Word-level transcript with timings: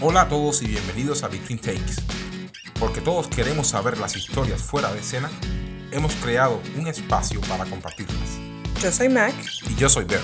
Hola 0.00 0.22
a 0.22 0.28
todos 0.28 0.62
y 0.62 0.66
bienvenidos 0.66 1.24
a 1.24 1.28
Between 1.28 1.58
Takes. 1.58 1.96
Porque 2.78 3.00
todos 3.00 3.26
queremos 3.26 3.66
saber 3.66 3.98
las 3.98 4.14
historias 4.14 4.62
fuera 4.62 4.92
de 4.92 5.00
escena, 5.00 5.28
hemos 5.90 6.14
creado 6.14 6.62
un 6.76 6.86
espacio 6.86 7.40
para 7.40 7.64
compartirlas. 7.64 8.38
Yo 8.80 8.92
soy 8.92 9.08
Mac. 9.08 9.34
Y 9.68 9.74
yo 9.74 9.88
soy 9.88 10.04
Bert. 10.04 10.22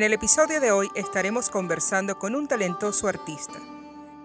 En 0.00 0.04
el 0.04 0.14
episodio 0.14 0.62
de 0.62 0.72
hoy 0.72 0.88
estaremos 0.94 1.50
conversando 1.50 2.18
con 2.18 2.34
un 2.34 2.48
talentoso 2.48 3.06
artista 3.06 3.58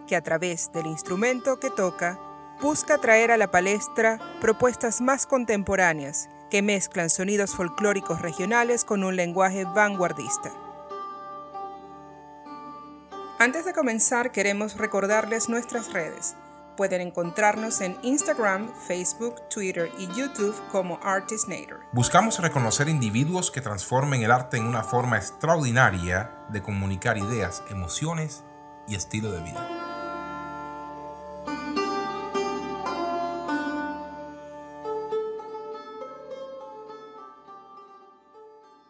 que 0.08 0.16
a 0.16 0.22
través 0.22 0.72
del 0.72 0.86
instrumento 0.86 1.60
que 1.60 1.70
toca 1.70 2.18
busca 2.62 2.98
traer 2.98 3.30
a 3.30 3.36
la 3.36 3.52
palestra 3.52 4.18
propuestas 4.40 5.02
más 5.02 5.26
contemporáneas 5.26 6.30
que 6.50 6.62
mezclan 6.62 7.10
sonidos 7.10 7.54
folclóricos 7.54 8.22
regionales 8.22 8.86
con 8.86 9.04
un 9.04 9.18
lenguaje 9.18 9.66
vanguardista. 9.66 10.50
Antes 13.38 13.66
de 13.66 13.74
comenzar 13.74 14.32
queremos 14.32 14.78
recordarles 14.78 15.50
nuestras 15.50 15.92
redes. 15.92 16.38
Pueden 16.78 17.00
encontrarnos 17.00 17.80
en 17.80 17.96
Instagram, 18.02 18.70
Facebook, 18.88 19.48
Twitter 19.50 19.90
y 19.98 20.08
YouTube 20.08 20.56
como 20.72 21.00
Artistnator. 21.02 21.80
Buscamos 21.94 22.40
reconocer 22.40 22.90
individuos 22.90 23.50
que 23.50 23.62
transformen 23.62 24.24
el 24.24 24.32
arte 24.32 24.58
en 24.58 24.66
una 24.66 24.84
forma 24.84 25.16
extraordinaria 25.18 26.32
de 26.50 26.62
comunicar 26.62 27.18
ideas, 27.18 27.64
emociones 27.70 28.44
y 28.90 28.96
estilo 28.96 29.32
de 29.32 29.42
vida. 29.42 29.70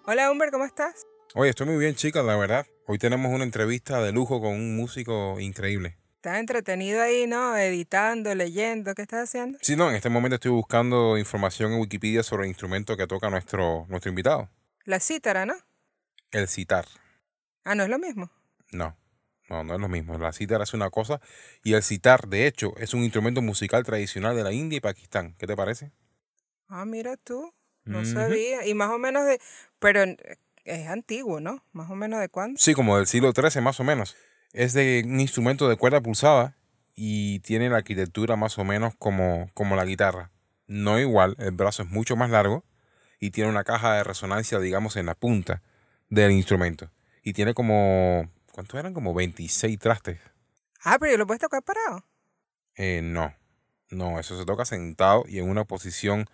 Hola 0.08 0.32
Humber, 0.32 0.50
¿cómo 0.52 0.66
estás? 0.66 1.06
Oye, 1.36 1.50
estoy 1.50 1.68
muy 1.68 1.78
bien, 1.78 1.96
chicas, 1.96 2.26
la 2.26 2.36
verdad. 2.36 2.66
Hoy 2.88 2.98
tenemos 2.98 3.32
una 3.32 3.44
entrevista 3.44 4.02
de 4.02 4.12
lujo 4.12 4.40
con 4.40 4.54
un 4.54 4.76
músico 4.76 5.40
increíble. 5.40 5.98
Estás 6.26 6.40
entretenido 6.40 7.04
ahí, 7.04 7.28
¿no? 7.28 7.56
Editando, 7.56 8.34
leyendo, 8.34 8.96
¿qué 8.96 9.04
estás 9.04 9.30
haciendo? 9.30 9.60
Sí, 9.62 9.76
no, 9.76 9.92
en 9.92 9.96
este 9.96 10.10
momento 10.10 10.34
estoy 10.34 10.50
buscando 10.50 11.20
información 11.20 11.72
en 11.72 11.80
Wikipedia 11.80 12.24
sobre 12.24 12.46
el 12.46 12.50
instrumento 12.50 12.98
que 12.98 13.06
toca 13.06 13.30
nuestro, 13.30 13.86
nuestro 13.90 14.10
invitado. 14.10 14.50
La 14.86 15.00
cítara, 15.00 15.46
¿no? 15.46 15.54
El 16.32 16.48
citar. 16.48 16.88
Ah, 17.64 17.76
¿no 17.76 17.84
es 17.84 17.90
lo 17.90 18.00
mismo? 18.00 18.32
No, 18.72 18.98
no, 19.52 19.64
no 19.64 19.76
es 19.76 19.80
lo 19.80 19.88
mismo. 19.88 20.18
La 20.18 20.34
cítara 20.34 20.64
es 20.64 20.74
una 20.74 20.90
cosa 20.90 21.22
y 21.64 21.74
el 21.74 21.84
citar, 21.84 22.28
de 22.28 22.48
hecho, 22.48 22.74
es 22.78 22.96
un 22.96 23.04
instrumento 23.04 23.44
musical 23.44 23.84
tradicional 23.84 24.36
de 24.36 24.44
la 24.46 24.52
India 24.52 24.78
y 24.78 24.82
Pakistán. 24.82 25.36
¿Qué 25.38 25.46
te 25.46 25.56
parece? 25.56 25.92
Ah, 26.68 26.86
mira 26.86 27.18
tú, 27.18 27.54
no 27.84 28.04
sabía. 28.04 28.66
Y 28.66 28.74
más 28.74 28.90
o 28.90 28.98
menos 28.98 29.28
de... 29.28 29.40
Pero 29.78 30.04
es 30.64 30.88
antiguo, 30.88 31.40
¿no? 31.40 31.64
Más 31.72 31.92
o 31.92 31.96
menos 31.96 32.20
de 32.20 32.30
cuándo. 32.30 32.60
Sí, 32.60 32.74
como 32.74 32.98
del 32.98 33.06
siglo 33.06 33.32
XIII 33.32 33.62
más 33.62 33.80
o 33.80 33.84
menos. 33.84 34.18
Es 34.56 34.72
de 34.72 35.04
un 35.06 35.20
instrumento 35.20 35.68
de 35.68 35.76
cuerda 35.76 36.00
pulsada 36.00 36.56
y 36.96 37.40
tiene 37.40 37.70
la 37.70 37.76
arquitectura 37.76 38.38
más 38.38 38.58
o 38.58 38.64
menos 38.64 38.94
como, 38.98 39.50
como 39.54 39.76
la 39.76 39.84
guitarra. 39.84 40.32
No 40.66 40.98
igual, 40.98 41.36
el 41.40 41.52
brazo 41.52 41.84
es 41.84 41.90
mucho 41.90 42.16
más 42.16 42.30
largo 42.30 42.64
y 43.20 43.32
tiene 43.32 43.50
una 43.50 43.66
caja 43.66 43.96
de 43.96 44.06
resonancia, 44.06 44.58
digamos, 44.60 44.96
en 44.96 45.08
la 45.08 45.14
punta 45.14 45.62
del 46.08 46.32
instrumento. 46.32 46.90
Y 47.22 47.34
tiene 47.34 47.54
como, 47.54 48.32
¿cuántos 48.54 48.80
eran? 48.80 48.94
Como 48.94 49.14
26 49.14 49.78
trastes. 49.78 50.22
Ah, 50.86 50.96
pero 51.02 51.18
lo 51.18 51.28
puedes 51.28 51.42
tocar 51.42 51.62
parado? 51.62 52.06
Eh, 52.76 53.02
no, 53.04 53.36
no, 53.90 54.22
eso 54.22 54.40
se 54.40 54.46
toca 54.46 54.64
sentado 54.64 55.26
y 55.28 55.40
en 55.40 55.50
una 55.50 55.66
posición, 55.66 56.30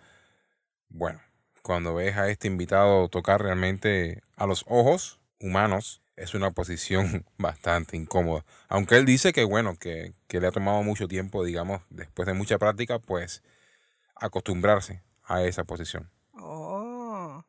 bueno, 0.88 1.20
cuando 1.62 1.92
ves 1.92 2.16
a 2.16 2.28
este 2.28 2.46
invitado 2.46 3.08
tocar 3.08 3.42
realmente 3.42 4.22
a 4.36 4.46
los 4.46 4.64
ojos 4.68 5.18
humanos, 5.40 6.02
es 6.22 6.34
una 6.34 6.52
posición 6.52 7.26
bastante 7.38 7.96
incómoda. 7.96 8.44
Aunque 8.68 8.96
él 8.96 9.04
dice 9.04 9.32
que, 9.32 9.44
bueno, 9.44 9.76
que, 9.76 10.14
le 10.28 10.46
ha 10.46 10.52
tomado 10.52 10.82
mucho 10.82 11.08
tiempo, 11.08 11.44
digamos, 11.44 11.82
después 11.90 12.26
de 12.26 12.32
mucha 12.32 12.58
práctica, 12.58 12.98
pues 13.00 13.42
acostumbrarse 14.14 15.02
a 15.24 15.42
esa 15.42 15.64
posición. 15.64 16.10
Oh. 16.34 17.44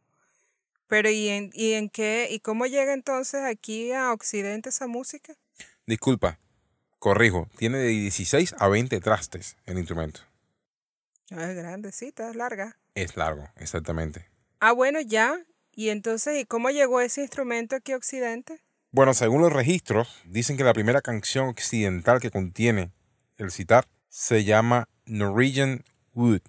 Pero 0.87 1.09
¿y 1.09 1.29
en, 1.29 1.51
¿y 1.53 1.73
en 1.73 1.89
qué? 1.89 2.27
¿Y 2.29 2.39
cómo 2.39 2.65
llega 2.65 2.93
entonces 2.93 3.41
aquí 3.43 3.91
a 3.93 4.11
Occidente 4.11 4.69
esa 4.69 4.87
música? 4.87 5.33
Disculpa, 5.85 6.39
corrijo, 6.97 7.47
tiene 7.57 7.77
de 7.77 7.89
16 7.89 8.55
a 8.57 8.67
20 8.67 8.99
trastes 9.01 9.55
el 9.65 9.77
instrumento. 9.77 10.21
Es 11.29 11.55
grandecita, 11.55 12.29
es 12.29 12.35
larga. 12.35 12.77
Es 12.95 13.17
largo, 13.17 13.49
exactamente. 13.57 14.27
Ah, 14.59 14.71
bueno, 14.71 14.99
ya. 14.99 15.39
¿Y 15.75 15.89
entonces, 15.89 16.39
¿y 16.39 16.45
cómo 16.45 16.69
llegó 16.69 17.01
ese 17.01 17.21
instrumento 17.21 17.75
aquí 17.75 17.93
a 17.93 17.97
Occidente? 17.97 18.61
Bueno, 18.91 19.15
según 19.15 19.41
los 19.41 19.51
registros, 19.51 20.21
dicen 20.25 20.55
que 20.55 20.63
la 20.63 20.73
primera 20.73 21.01
canción 21.01 21.47
occidental 21.47 22.19
que 22.19 22.29
contiene 22.29 22.91
el 23.37 23.49
citar 23.49 23.87
se 24.07 24.43
llama 24.43 24.87
Norwegian 25.07 25.83
Wood, 26.13 26.41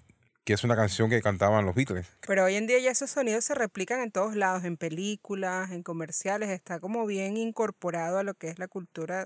que 0.43 0.53
es 0.53 0.63
una 0.63 0.75
canción 0.75 1.09
que 1.09 1.23
cantaban 1.23 1.65
los 1.65 1.73
Beatles. 1.73 2.05
Pero 2.27 2.43
hoy 2.43 2.53
en 2.53 2.67
día 2.67 2.77
ya 2.77 2.91
esos 2.91 3.09
sonidos 3.09 3.45
se 3.45 3.55
replican 3.55 4.01
en 4.01 4.11
todos 4.11 4.35
lados, 4.35 4.63
en 4.63 4.77
películas, 4.77 5.71
en 5.71 5.81
comerciales, 5.81 6.49
está 6.49 6.79
como 6.79 7.07
bien 7.07 7.35
incorporado 7.35 8.19
a 8.19 8.23
lo 8.23 8.35
que 8.35 8.49
es 8.49 8.59
la 8.59 8.67
cultura 8.67 9.25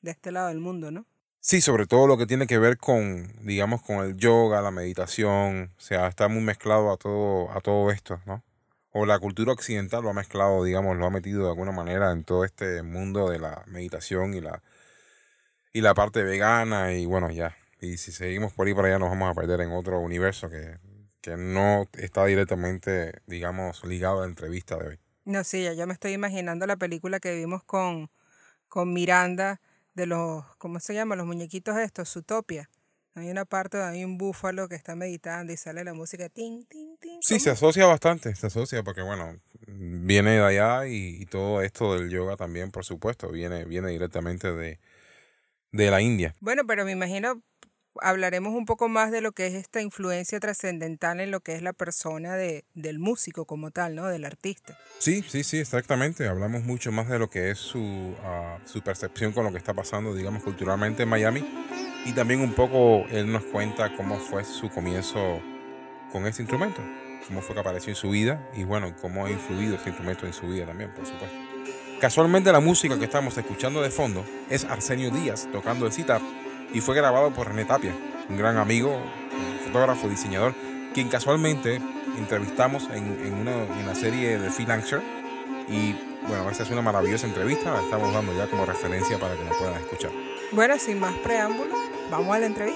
de 0.00 0.10
este 0.10 0.32
lado 0.32 0.48
del 0.48 0.58
mundo, 0.58 0.90
¿no? 0.90 1.06
Sí, 1.38 1.60
sobre 1.60 1.86
todo 1.86 2.08
lo 2.08 2.18
que 2.18 2.26
tiene 2.26 2.48
que 2.48 2.58
ver 2.58 2.78
con, 2.78 3.32
digamos, 3.46 3.80
con 3.80 4.04
el 4.04 4.16
yoga, 4.16 4.60
la 4.60 4.72
meditación, 4.72 5.72
o 5.78 5.80
sea, 5.80 6.08
está 6.08 6.26
muy 6.26 6.42
mezclado 6.42 6.90
a 6.90 6.96
todo, 6.96 7.52
a 7.52 7.60
todo 7.60 7.92
esto, 7.92 8.20
¿no? 8.26 8.42
O 8.98 9.04
la 9.04 9.18
cultura 9.18 9.52
occidental 9.52 10.02
lo 10.02 10.08
ha 10.08 10.14
mezclado, 10.14 10.64
digamos, 10.64 10.96
lo 10.96 11.04
ha 11.04 11.10
metido 11.10 11.42
de 11.42 11.50
alguna 11.50 11.70
manera 11.70 12.12
en 12.12 12.24
todo 12.24 12.46
este 12.46 12.82
mundo 12.82 13.28
de 13.28 13.38
la 13.38 13.62
meditación 13.66 14.32
y 14.32 14.40
la, 14.40 14.62
y 15.74 15.82
la 15.82 15.92
parte 15.92 16.22
vegana 16.22 16.94
y 16.94 17.04
bueno, 17.04 17.30
ya. 17.30 17.54
Y 17.78 17.98
si 17.98 18.10
seguimos 18.10 18.54
por 18.54 18.66
ahí 18.66 18.72
para 18.72 18.88
allá 18.88 18.98
nos 18.98 19.10
vamos 19.10 19.30
a 19.30 19.34
perder 19.34 19.60
en 19.60 19.72
otro 19.72 20.00
universo 20.00 20.48
que, 20.48 20.78
que 21.20 21.36
no 21.36 21.84
está 21.98 22.24
directamente, 22.24 23.20
digamos, 23.26 23.84
ligado 23.84 24.20
a 24.20 24.20
la 24.22 24.28
entrevista 24.28 24.78
de 24.78 24.88
hoy. 24.88 24.98
No, 25.26 25.44
sí, 25.44 25.62
ya, 25.62 25.84
me 25.84 25.92
estoy 25.92 26.12
imaginando 26.14 26.66
la 26.66 26.76
película 26.76 27.20
que 27.20 27.34
vimos 27.34 27.62
con, 27.64 28.10
con 28.68 28.94
Miranda 28.94 29.60
de 29.92 30.06
los, 30.06 30.42
¿cómo 30.56 30.80
se 30.80 30.94
llama? 30.94 31.16
Los 31.16 31.26
muñequitos 31.26 31.76
estos, 31.76 32.16
Utopia. 32.16 32.70
Hay 33.14 33.28
una 33.28 33.44
parte 33.44 33.76
donde 33.76 33.98
hay 33.98 34.04
un 34.06 34.16
búfalo 34.16 34.70
que 34.70 34.74
está 34.74 34.96
meditando 34.96 35.52
y 35.52 35.58
sale 35.58 35.84
la 35.84 35.92
música 35.92 36.30
ting, 36.30 36.64
ting. 36.64 36.85
Sí, 37.20 37.40
se 37.40 37.50
asocia 37.50 37.86
bastante, 37.86 38.34
se 38.34 38.46
asocia 38.46 38.82
porque, 38.82 39.02
bueno, 39.02 39.38
viene 39.66 40.32
de 40.32 40.44
allá 40.44 40.86
y, 40.86 41.24
todo 41.26 41.62
esto 41.62 41.94
del 41.94 42.10
yoga 42.10 42.36
también, 42.36 42.70
por 42.70 42.84
supuesto, 42.84 43.30
viene, 43.30 43.64
viene 43.64 43.90
directamente 43.90 44.52
de, 44.52 44.78
de 45.72 45.90
la 45.90 46.00
India. 46.00 46.34
Bueno, 46.40 46.62
pero 46.66 46.84
me 46.84 46.92
imagino 46.92 47.42
hablaremos 48.00 48.54
un 48.54 48.66
poco 48.66 48.88
más 48.88 49.10
de 49.10 49.20
lo 49.20 49.32
que 49.32 49.46
es 49.46 49.54
esta 49.54 49.80
influencia 49.80 50.40
trascendental 50.40 51.20
en 51.20 51.30
lo 51.30 51.40
que 51.40 51.54
es 51.54 51.62
la 51.62 51.72
persona 51.72 52.36
de, 52.36 52.64
del 52.74 52.98
músico 52.98 53.46
como 53.46 53.70
tal, 53.70 53.94
¿no? 53.94 54.06
Del 54.06 54.24
artista. 54.24 54.78
Sí, 54.98 55.24
sí, 55.26 55.44
sí, 55.44 55.58
exactamente. 55.58 56.26
Hablamos 56.28 56.64
mucho 56.64 56.92
más 56.92 57.08
de 57.08 57.18
lo 57.18 57.30
que 57.30 57.50
es 57.50 57.58
su, 57.58 58.14
ah, 58.22 58.58
su 58.64 58.82
percepción 58.82 59.32
con 59.32 59.44
lo 59.44 59.52
que 59.52 59.58
está 59.58 59.74
pasando, 59.74 60.14
digamos, 60.14 60.42
culturalmente 60.42 61.04
en 61.04 61.08
Miami 61.08 61.44
y 62.04 62.12
también 62.12 62.40
un 62.40 62.54
poco 62.54 63.06
él 63.10 63.30
nos 63.30 63.44
cuenta 63.44 63.94
cómo 63.96 64.18
fue 64.18 64.44
su 64.44 64.68
comienzo 64.70 65.40
con 66.12 66.26
este 66.26 66.42
instrumento, 66.42 66.80
cómo 67.26 67.40
fue 67.40 67.54
que 67.54 67.60
apareció 67.60 67.90
en 67.90 67.96
su 67.96 68.10
vida 68.10 68.48
y 68.54 68.64
bueno, 68.64 68.94
cómo 69.00 69.26
ha 69.26 69.30
influido 69.30 69.76
este 69.76 69.90
instrumento 69.90 70.26
en 70.26 70.32
su 70.32 70.46
vida 70.46 70.66
también, 70.66 70.90
por 70.92 71.06
supuesto. 71.06 71.36
Casualmente 72.00 72.52
la 72.52 72.60
música 72.60 72.98
que 72.98 73.04
estamos 73.04 73.36
escuchando 73.38 73.80
de 73.80 73.90
fondo 73.90 74.24
es 74.50 74.64
Arsenio 74.64 75.10
Díaz 75.10 75.48
tocando 75.50 75.86
el 75.86 75.92
sitar 75.92 76.20
y 76.72 76.80
fue 76.80 76.94
grabado 76.94 77.32
por 77.32 77.48
René 77.48 77.64
Tapia, 77.64 77.94
un 78.28 78.36
gran 78.36 78.58
amigo, 78.58 79.00
fotógrafo, 79.64 80.08
diseñador, 80.08 80.54
quien 80.92 81.08
casualmente 81.08 81.80
entrevistamos 82.18 82.88
en, 82.92 83.18
en, 83.24 83.34
una, 83.34 83.52
en 83.52 83.86
la 83.86 83.94
serie 83.94 84.38
de 84.38 84.50
Phil 84.50 84.70
Anxer 84.70 85.00
y 85.68 85.94
bueno, 86.28 86.50
esta 86.50 86.64
es 86.64 86.70
una 86.70 86.82
maravillosa 86.82 87.26
entrevista, 87.26 87.72
la 87.72 87.80
estamos 87.80 88.12
dando 88.12 88.36
ya 88.36 88.46
como 88.48 88.66
referencia 88.66 89.18
para 89.18 89.34
que 89.34 89.44
la 89.44 89.50
puedan 89.52 89.74
escuchar. 89.74 90.10
Bueno, 90.52 90.78
sin 90.78 91.00
más 91.00 91.14
preámbulos, 91.18 91.78
vamos 92.10 92.34
a 92.34 92.38
la 92.40 92.46
entrevista. 92.46 92.75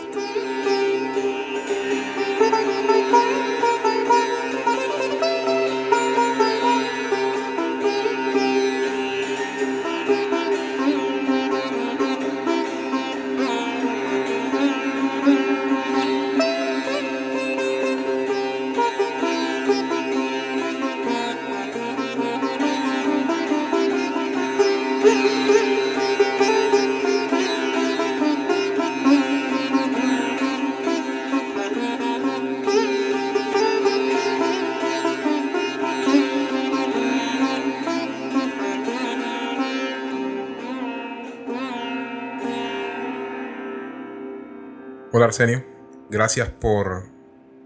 Hola 45.13 45.25
Arsenio, 45.25 45.65
gracias 46.09 46.49
por 46.49 47.03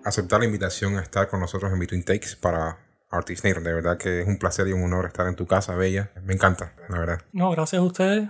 aceptar 0.03 0.41
la 0.41 0.47
invitación 0.47 0.97
a 0.99 1.03
estar 1.03 1.29
con 1.29 1.41
nosotros 1.41 1.73
en 1.73 1.79
Between 1.79 2.03
Takes 2.03 2.37
para 2.41 2.79
De 3.23 3.73
verdad 3.73 3.97
que 3.97 4.23
es 4.23 4.27
un 4.27 4.39
placer 4.39 4.67
y 4.69 4.73
un 4.73 4.83
honor 4.83 5.07
estar 5.07 5.27
en 5.29 5.37
tu 5.37 5.47
casa, 5.47 5.75
Bella. 5.77 6.11
Me 6.25 6.35
encanta, 6.35 6.75
la 6.89 6.99
verdad. 6.99 7.23
No, 7.33 7.51
gracias 7.51 7.81
a 7.81 7.85
ustedes 7.85 8.29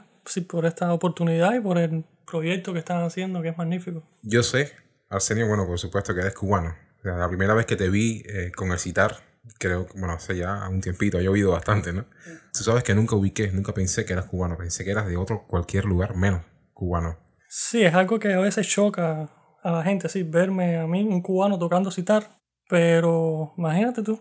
por 0.49 0.67
esta 0.67 0.93
oportunidad 0.93 1.55
y 1.55 1.61
por 1.61 1.79
el 1.79 2.05
proyecto 2.27 2.73
que 2.73 2.79
están 2.79 3.03
haciendo, 3.03 3.43
que 3.43 3.49
es 3.49 3.59
magnífico. 3.59 4.03
Yo 4.23 4.43
sé, 4.43 4.73
Arsenio, 5.09 5.47
bueno, 5.47 5.67
por 5.67 5.79
supuesto 5.79 6.15
que 6.15 6.21
eres 6.21 6.35
cubano. 6.35 6.75
la 7.03 7.29
primera 7.29 7.55
vez 7.55 7.67
que 7.67 7.77
te 7.77 7.89
vi 7.91 8.23
eh, 8.27 8.51
con 8.55 8.73
el 8.73 8.79
citar, 8.79 9.17
creo 9.59 9.87
que, 9.87 9.99
bueno, 9.99 10.15
hace 10.15 10.37
ya 10.37 10.69
un 10.69 10.81
tiempito, 10.81 11.19
ha 11.19 11.23
llovido 11.23 11.53
bastante, 11.53 11.93
¿no? 11.93 12.07
Tú 12.53 12.65
sabes 12.65 12.83
que 12.83 12.95
nunca 12.95 13.17
ubiqué, 13.17 13.51
nunca 13.53 13.73
pensé 13.73 14.05
que 14.05 14.15
eras 14.15 14.27
cubano, 14.27 14.57
pensé 14.57 14.85
que 14.85 14.91
eras 14.91 15.07
de 15.07 15.17
otro, 15.17 15.45
cualquier 15.47 15.85
lugar 15.85 16.17
menos 16.17 16.43
cubano. 16.73 17.19
Sí, 17.49 17.85
es 17.85 17.95
algo 17.95 18.19
que 18.19 18.33
a 18.33 18.41
veces 18.41 18.67
choca 18.67 19.31
a 19.63 19.71
la 19.71 19.83
gente, 19.83 20.09
sí, 20.09 20.23
verme 20.23 20.79
a 20.79 20.87
mí, 20.87 21.03
un 21.03 21.23
cubano, 21.23 21.59
tocando 21.59 21.91
citar. 21.91 22.39
Pero 22.69 23.53
imagínate 23.59 24.03
tú, 24.03 24.21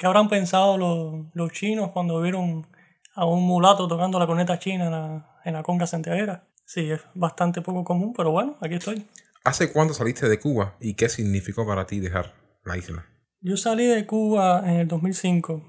¿qué 0.00 0.06
habrán 0.06 0.28
pensado 0.28 0.78
los, 0.78 1.26
los 1.34 1.52
chinos 1.52 1.90
cuando 1.92 2.22
vieron 2.22 2.66
a 3.14 3.26
un 3.26 3.42
mulato 3.42 3.86
tocando 3.86 4.18
la 4.18 4.26
corneta 4.26 4.58
china 4.58 4.86
en 4.86 4.90
la, 4.90 5.40
en 5.44 5.52
la 5.52 5.62
conga 5.62 5.86
santiaguera? 5.86 6.48
Sí, 6.64 6.90
es 6.90 7.02
bastante 7.14 7.60
poco 7.60 7.84
común, 7.84 8.14
pero 8.16 8.30
bueno, 8.30 8.56
aquí 8.62 8.74
estoy. 8.76 9.06
¿Hace 9.44 9.70
cuándo 9.72 9.92
saliste 9.92 10.26
de 10.26 10.40
Cuba 10.40 10.76
y 10.80 10.94
qué 10.94 11.10
significó 11.10 11.66
para 11.66 11.86
ti 11.86 12.00
dejar 12.00 12.32
la 12.64 12.78
isla? 12.78 13.04
Yo 13.42 13.58
salí 13.58 13.84
de 13.84 14.06
Cuba 14.06 14.62
en 14.64 14.76
el 14.76 14.88
2005 14.88 15.62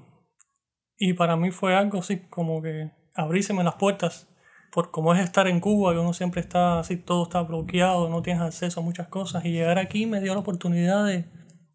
y 0.96 1.12
para 1.12 1.36
mí 1.36 1.50
fue 1.50 1.74
algo 1.74 1.98
así 1.98 2.20
como 2.30 2.62
que 2.62 2.90
abríseme 3.14 3.62
las 3.62 3.74
puertas 3.74 4.28
por 4.72 4.90
cómo 4.90 5.12
es 5.12 5.20
estar 5.20 5.46
en 5.46 5.60
Cuba, 5.60 5.92
que 5.92 5.98
uno 5.98 6.14
siempre 6.14 6.40
está 6.40 6.78
así, 6.78 6.96
todo 6.96 7.24
está 7.24 7.42
bloqueado, 7.42 8.08
no 8.08 8.22
tienes 8.22 8.42
acceso 8.42 8.80
a 8.80 8.82
muchas 8.82 9.08
cosas. 9.08 9.44
Y 9.44 9.52
llegar 9.52 9.78
aquí 9.78 10.06
me 10.06 10.22
dio 10.22 10.32
la 10.32 10.40
oportunidad 10.40 11.04
de, 11.04 11.26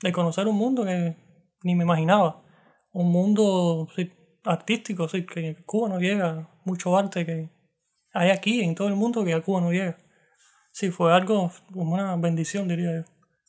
de 0.02 0.12
conocer 0.12 0.48
un 0.48 0.56
mundo 0.56 0.84
que 0.86 1.16
ni 1.62 1.76
me 1.76 1.84
imaginaba. 1.84 2.47
Un 2.92 3.12
mundo 3.12 3.88
artístico, 4.44 5.08
sí, 5.08 5.26
que 5.26 5.64
Cuba 5.66 5.90
no 5.90 6.00
llega, 6.00 6.50
mucho 6.64 6.98
arte 6.98 7.26
que 7.26 7.50
hay 8.14 8.30
aquí 8.30 8.62
en 8.62 8.76
todo 8.76 8.88
el 8.88 8.96
mundo 8.96 9.24
que 9.24 9.34
a 9.34 9.42
Cuba 9.42 9.62
no 9.62 9.72
llega. 9.72 9.98
Sí, 10.72 10.92
fue 10.92 11.14
algo 11.14 11.52
como 11.74 11.94
una 11.94 12.16
bendición, 12.16 12.68
diría 12.68 13.02
yo. 13.02 13.04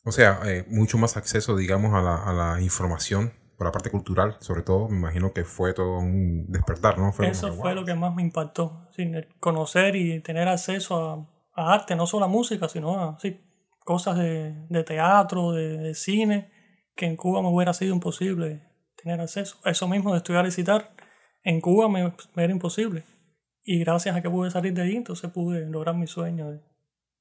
O 0.05 0.11
sea, 0.11 0.39
eh, 0.45 0.65
mucho 0.69 0.97
más 0.97 1.17
acceso, 1.17 1.55
digamos, 1.55 1.93
a 1.93 2.01
la, 2.01 2.15
a 2.23 2.33
la 2.33 2.61
información 2.61 3.33
por 3.59 3.67
la 3.67 3.73
parte 3.73 3.91
cultural, 3.91 4.37
sobre 4.39 4.61
todo, 4.61 4.87
me 4.87 4.95
imagino 4.95 5.33
que 5.33 5.43
fue 5.43 5.73
todo 5.73 5.99
un 5.99 6.45
despertar, 6.47 6.97
¿no? 6.97 7.11
Eso 7.19 7.53
fue 7.53 7.75
lo 7.75 7.83
que 7.83 7.93
más 7.93 8.15
me 8.15 8.21
impactó, 8.21 8.87
conocer 9.41 9.97
y 9.97 10.21
tener 10.21 10.47
acceso 10.47 11.27
a, 11.53 11.73
arte, 11.73 11.93
no 11.97 12.07
solo 12.07 12.23
a 12.23 12.29
música, 12.29 12.69
sino 12.69 12.97
a 12.97 13.17
cosas 13.83 14.17
de, 14.17 14.83
teatro, 14.87 15.51
de, 15.51 15.93
cine, 15.93 16.49
que 16.95 17.05
en 17.05 17.17
Cuba 17.17 17.41
me 17.41 17.49
hubiera 17.49 17.73
sido 17.73 17.93
imposible 17.93 18.63
tener 19.01 19.19
acceso. 19.21 19.57
Eso 19.65 19.87
mismo 19.87 20.11
de 20.11 20.17
estudiar 20.17 20.45
y 20.45 20.51
citar, 20.51 20.93
en 21.43 21.61
Cuba 21.61 21.89
me, 21.89 22.13
era 22.35 22.51
imposible. 22.51 23.03
Y 23.63 23.79
gracias 23.79 24.15
a 24.15 24.21
que 24.21 24.29
pude 24.29 24.51
salir 24.51 24.73
de 24.73 24.81
ahí, 24.81 24.95
entonces 24.95 25.29
pude 25.31 25.65
lograr 25.69 25.95
mi 25.95 26.07
sueño 26.07 26.51
de, 26.51 26.61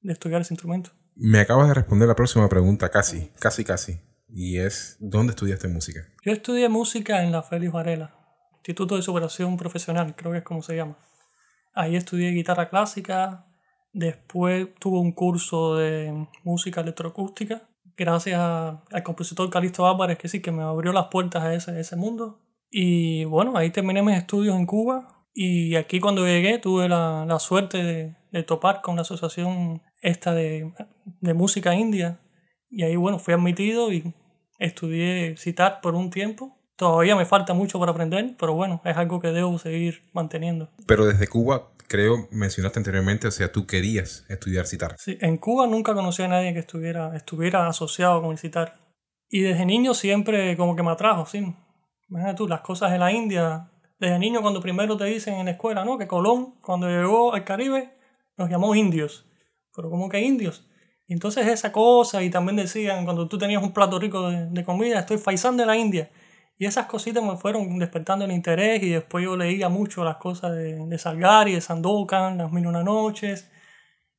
de 0.01 0.13
estudiar 0.13 0.41
ese 0.41 0.55
instrumento. 0.55 0.91
Me 1.15 1.41
acabas 1.41 1.69
de 1.69 1.75
responder 1.75 2.09
la 2.09 2.15
próxima 2.15 2.49
pregunta, 2.49 2.89
casi, 2.89 3.31
casi, 3.41 3.65
casi 3.65 4.01
y 4.29 4.59
es 4.59 4.97
¿dónde 5.01 5.31
estudiaste 5.31 5.69
música? 5.69 6.07
Yo 6.25 6.33
estudié 6.33 6.69
música 6.69 7.23
en 7.23 7.33
la 7.33 7.43
Félix 7.43 7.73
Varela, 7.73 8.15
Instituto 8.59 8.97
de 8.97 9.03
Superación 9.03 9.57
Profesional, 9.57 10.15
creo 10.15 10.33
que 10.33 10.39
es 10.39 10.45
como 10.45 10.63
se 10.63 10.77
llama. 10.77 10.99
Ahí 11.75 11.97
estudié 11.97 12.31
guitarra 12.31 12.69
clásica, 12.69 13.47
después 13.93 14.69
tuve 14.79 14.99
un 14.99 15.13
curso 15.13 15.77
de 15.77 16.29
música 16.45 16.81
electroacústica, 16.81 17.69
gracias 17.99 18.41
al 18.41 19.03
compositor 19.03 19.51
Calixto 19.51 19.87
Álvarez, 19.87 20.17
que 20.17 20.29
sí, 20.29 20.41
que 20.41 20.53
me 20.53 20.63
abrió 20.63 20.93
las 20.93 21.09
puertas 21.09 21.43
a 21.43 21.55
ese, 21.55 21.79
ese 21.79 21.97
mundo. 21.97 22.41
Y 22.71 23.25
bueno, 23.25 23.57
ahí 23.57 23.71
terminé 23.71 24.03
mis 24.03 24.17
estudios 24.17 24.57
en 24.57 24.67
Cuba 24.67 25.27
y 25.35 25.75
aquí 25.75 26.01
cuando 26.01 26.25
llegué 26.27 26.59
tuve 26.59 26.89
la, 26.89 27.25
la 27.27 27.39
suerte 27.39 27.83
de, 27.83 28.17
de, 28.31 28.43
topar 28.43 28.83
con 28.83 28.97
la 28.97 29.03
asociación 29.03 29.83
esta 30.01 30.33
de, 30.33 30.73
de 31.21 31.35
música 31.35 31.75
india 31.75 32.21
y 32.71 32.83
ahí, 32.83 32.97
bueno, 32.97 33.19
fui 33.19 33.35
admitido 33.35 33.93
y 33.93 34.15
estudié 34.59 35.37
citar 35.37 35.81
por 35.81 35.95
un 35.95 36.11
tiempo. 36.11 36.55
Todavía 36.77 37.17
me 37.17 37.25
falta 37.25 37.55
mucho 37.55 37.81
para 37.81 37.93
aprender, 37.93 38.37
pero 38.39 38.55
bueno, 38.55 38.81
es 38.85 38.97
algo 38.97 39.21
que 39.21 39.29
debo 39.29 39.59
seguir 39.59 40.03
manteniendo. 40.13 40.69
Pero 40.87 41.07
desde 41.07 41.27
Cuba, 41.27 41.73
creo, 41.89 42.29
mencionaste 42.31 42.79
anteriormente, 42.79 43.27
o 43.27 43.31
sea, 43.31 43.51
tú 43.51 43.67
querías 43.67 44.25
estudiar 44.29 44.67
citar. 44.67 44.95
Sí, 44.99 45.19
en 45.21 45.39
Cuba 45.39 45.67
nunca 45.67 45.95
conocí 45.95 46.23
a 46.23 46.29
nadie 46.29 46.53
que 46.53 46.61
estuviera, 46.61 47.17
estuviera 47.17 47.67
asociado 47.67 48.23
con 48.23 48.33
el 48.33 48.39
citar. 48.39 48.79
Y 49.29 49.41
desde 49.41 49.67
niño 49.67 49.95
siempre 49.95 50.57
como 50.57 50.77
que 50.77 50.83
me 50.83 50.91
atrajo, 50.91 51.27
sí. 51.27 51.55
Imagínate 52.09 52.37
tú, 52.37 52.49
las 52.49 52.61
cosas 52.61 52.93
de 52.93 52.99
la 52.99 53.13
India. 53.13 53.71
Desde 53.99 54.19
niño 54.19 54.41
cuando 54.41 54.61
primero 54.61 54.97
te 54.97 55.05
dicen 55.05 55.35
en 55.35 55.47
la 55.47 55.53
escuela, 55.53 55.85
¿no? 55.85 55.99
Que 55.99 56.07
Colón, 56.07 56.61
cuando 56.63 56.89
llegó 56.89 57.35
al 57.35 57.45
Caribe, 57.45 57.93
nos 58.37 58.49
llamó 58.49 58.75
indios. 58.75 59.27
Pero 59.75 59.91
¿cómo 59.91 60.09
que 60.09 60.21
indios? 60.21 60.67
Y 61.07 61.15
entonces 61.15 61.47
esa 61.47 61.73
cosa, 61.73 62.23
y 62.23 62.31
también 62.31 62.57
decían, 62.57 63.05
cuando 63.05 63.29
tú 63.29 63.39
tenías 63.39 63.63
un 63.63 63.73
plato 63.73 63.99
rico 63.99 64.31
de, 64.31 64.65
comida, 64.65 65.01
estoy 65.01 65.19
faisán 65.19 65.57
de 65.57 65.67
la 65.67 65.77
India. 65.77 66.11
Y 66.59 66.67
esas 66.67 66.87
cositas 66.87 67.23
me 67.23 67.37
fueron 67.37 67.79
despertando 67.79 68.25
el 68.25 68.33
interés 68.33 68.83
y 68.83 68.91
después 68.91 69.25
yo 69.25 69.37
leía 69.37 69.69
mucho 69.69 70.05
las 70.05 70.17
cosas 70.17 70.53
de, 70.53 70.75
de 70.75 70.99
Salgari, 70.99 71.55
de 71.55 71.61
Sandokan, 71.61 72.37
Las 72.37 72.51
Mil 72.51 72.67
Una 72.67 72.83
Noches. 72.83 73.49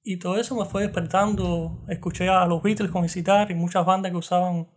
Y 0.01 0.19
todo 0.19 0.39
eso 0.39 0.55
me 0.55 0.65
fue 0.65 0.83
despertando. 0.83 1.83
Escuché 1.89 2.29
a 2.29 2.45
los 2.45 2.63
Beatles 2.63 2.91
con 2.91 3.07
citar 3.09 3.51
y 3.51 3.55
muchas 3.55 3.85
bandas 3.85 4.13
que 4.13 4.17
usaban 4.17 4.69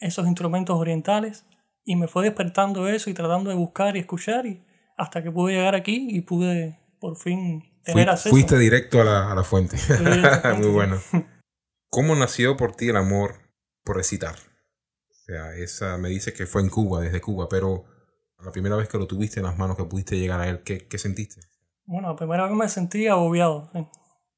esos 0.00 0.26
instrumentos 0.26 0.78
orientales. 0.78 1.46
Y 1.82 1.96
me 1.96 2.08
fue 2.08 2.24
despertando 2.24 2.86
eso 2.86 3.08
y 3.08 3.14
tratando 3.14 3.48
de 3.48 3.56
buscar 3.56 3.96
y 3.96 4.00
escuchar 4.00 4.44
y 4.44 4.62
hasta 4.98 5.22
que 5.22 5.32
pude 5.32 5.54
llegar 5.54 5.74
aquí 5.74 6.08
y 6.10 6.20
pude 6.20 6.78
por 7.00 7.16
fin 7.16 7.80
tener 7.84 8.10
acceso. 8.10 8.30
Fuiste 8.30 8.58
directo 8.58 9.00
a 9.00 9.04
la, 9.04 9.32
a 9.32 9.34
la 9.34 9.44
fuente. 9.44 9.78
Muy 10.58 10.68
bueno. 10.68 11.00
¿Cómo 11.88 12.14
nació 12.14 12.58
por 12.58 12.76
ti 12.76 12.90
el 12.90 12.96
amor 12.98 13.36
por 13.82 13.96
recitar? 13.96 14.51
Sea, 15.32 15.54
esa 15.54 15.96
me 15.96 16.10
dice 16.10 16.34
que 16.34 16.44
fue 16.44 16.60
en 16.60 16.68
Cuba, 16.68 17.00
desde 17.00 17.22
Cuba, 17.22 17.48
pero 17.48 17.84
la 18.44 18.52
primera 18.52 18.76
vez 18.76 18.86
que 18.86 18.98
lo 18.98 19.06
tuviste 19.06 19.40
en 19.40 19.46
las 19.46 19.56
manos, 19.56 19.78
que 19.78 19.84
pudiste 19.84 20.18
llegar 20.18 20.38
a 20.38 20.46
él, 20.46 20.62
¿qué, 20.62 20.86
qué 20.86 20.98
sentiste? 20.98 21.40
Bueno, 21.86 22.10
la 22.10 22.16
primera 22.16 22.44
vez 22.44 22.52
me 22.52 22.68
sentí 22.68 23.06
agobiado. 23.06 23.70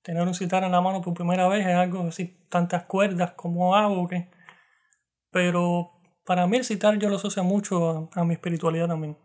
Tener 0.04 0.22
un 0.22 0.34
citar 0.34 0.62
en 0.62 0.70
la 0.70 0.80
mano 0.80 1.02
por 1.02 1.12
primera 1.14 1.48
vez 1.48 1.66
es 1.66 1.74
algo 1.74 2.06
así, 2.06 2.46
tantas 2.48 2.84
cuerdas, 2.84 3.32
¿cómo 3.32 3.74
hago? 3.74 4.06
¿qué? 4.06 4.30
Pero 5.32 6.00
para 6.24 6.46
mí 6.46 6.58
el 6.58 6.64
citar 6.64 6.96
yo 6.96 7.08
lo 7.08 7.16
asocio 7.16 7.42
mucho 7.42 8.08
a, 8.14 8.20
a 8.20 8.24
mi 8.24 8.34
espiritualidad 8.34 8.86
también. 8.86 9.18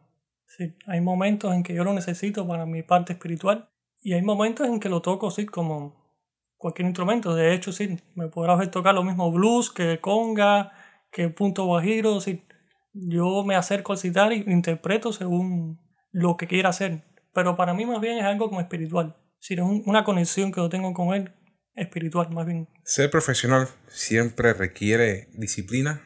Sí, 0.47 0.75
hay 0.87 1.01
momentos 1.01 1.53
en 1.53 1.61
que 1.61 1.75
yo 1.75 1.83
lo 1.83 1.93
necesito 1.93 2.47
para 2.47 2.65
mi 2.65 2.81
parte 2.81 3.13
espiritual 3.13 3.69
y 4.01 4.13
hay 4.13 4.23
momentos 4.23 4.67
en 4.67 4.79
que 4.79 4.89
lo 4.89 5.03
toco 5.03 5.29
sí 5.29 5.45
como 5.45 6.17
cualquier 6.57 6.87
instrumento. 6.87 7.35
De 7.35 7.53
hecho, 7.53 7.71
sí, 7.71 7.99
me 8.15 8.27
podrás 8.27 8.57
ver 8.57 8.71
tocar 8.71 8.95
lo 8.95 9.03
mismo 9.03 9.31
blues 9.31 9.69
que 9.69 10.01
conga, 10.01 10.73
que 11.11 11.29
punto 11.29 11.65
guajiro. 11.65 12.19
Sí. 12.21 12.45
Yo 12.93 13.43
me 13.43 13.55
acerco 13.55 13.93
al 13.93 13.99
citar 13.99 14.33
y 14.33 14.43
interpreto 14.47 15.13
según 15.13 15.79
lo 16.11 16.37
que 16.37 16.47
quiera 16.47 16.69
hacer. 16.69 17.03
Pero 17.33 17.55
para 17.55 17.73
mí 17.73 17.85
más 17.85 18.01
bien 18.01 18.17
es 18.17 18.23
algo 18.23 18.49
como 18.49 18.61
espiritual. 18.61 19.15
Si 19.39 19.53
es 19.53 19.61
una 19.61 20.03
conexión 20.03 20.51
que 20.51 20.59
yo 20.59 20.69
tengo 20.69 20.93
con 20.93 21.13
él 21.13 21.33
espiritual 21.75 22.29
más 22.31 22.45
bien. 22.45 22.67
Ser 22.83 23.09
profesional 23.09 23.67
siempre 23.87 24.53
requiere 24.53 25.29
disciplina 25.33 26.01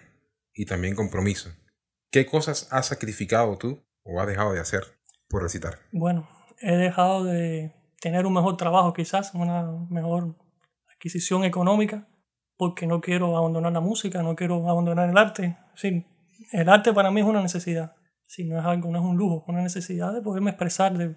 y 0.53 0.65
también 0.65 0.95
compromiso. 0.95 1.49
¿Qué 2.11 2.25
cosas 2.25 2.67
has 2.71 2.87
sacrificado 2.87 3.57
tú 3.57 3.83
o 4.03 4.21
has 4.21 4.27
dejado 4.27 4.53
de 4.53 4.59
hacer 4.59 4.83
por 5.27 5.41
recitar? 5.41 5.79
Bueno, 5.91 6.29
he 6.61 6.75
dejado 6.75 7.23
de 7.23 7.73
tener 7.99 8.25
un 8.25 8.33
mejor 8.33 8.57
trabajo 8.57 8.93
quizás, 8.93 9.33
una 9.33 9.63
mejor 9.89 10.35
adquisición 10.93 11.43
económica, 11.43 12.07
porque 12.57 12.87
no 12.87 13.01
quiero 13.01 13.37
abandonar 13.37 13.71
la 13.73 13.79
música, 13.79 14.23
no 14.23 14.35
quiero 14.35 14.69
abandonar 14.69 15.09
el 15.09 15.17
arte. 15.17 15.57
Sí, 15.75 16.05
el 16.51 16.69
arte 16.69 16.93
para 16.93 17.11
mí 17.11 17.21
es 17.21 17.27
una 17.27 17.41
necesidad, 17.41 17.95
si 18.27 18.45
no 18.45 18.59
es 18.59 18.65
algo, 18.65 18.91
no 18.91 18.99
es 18.99 19.05
un 19.05 19.17
lujo, 19.17 19.43
es 19.43 19.49
una 19.49 19.61
necesidad 19.61 20.13
de 20.13 20.21
poderme 20.21 20.51
expresar, 20.51 20.97
de 20.97 21.15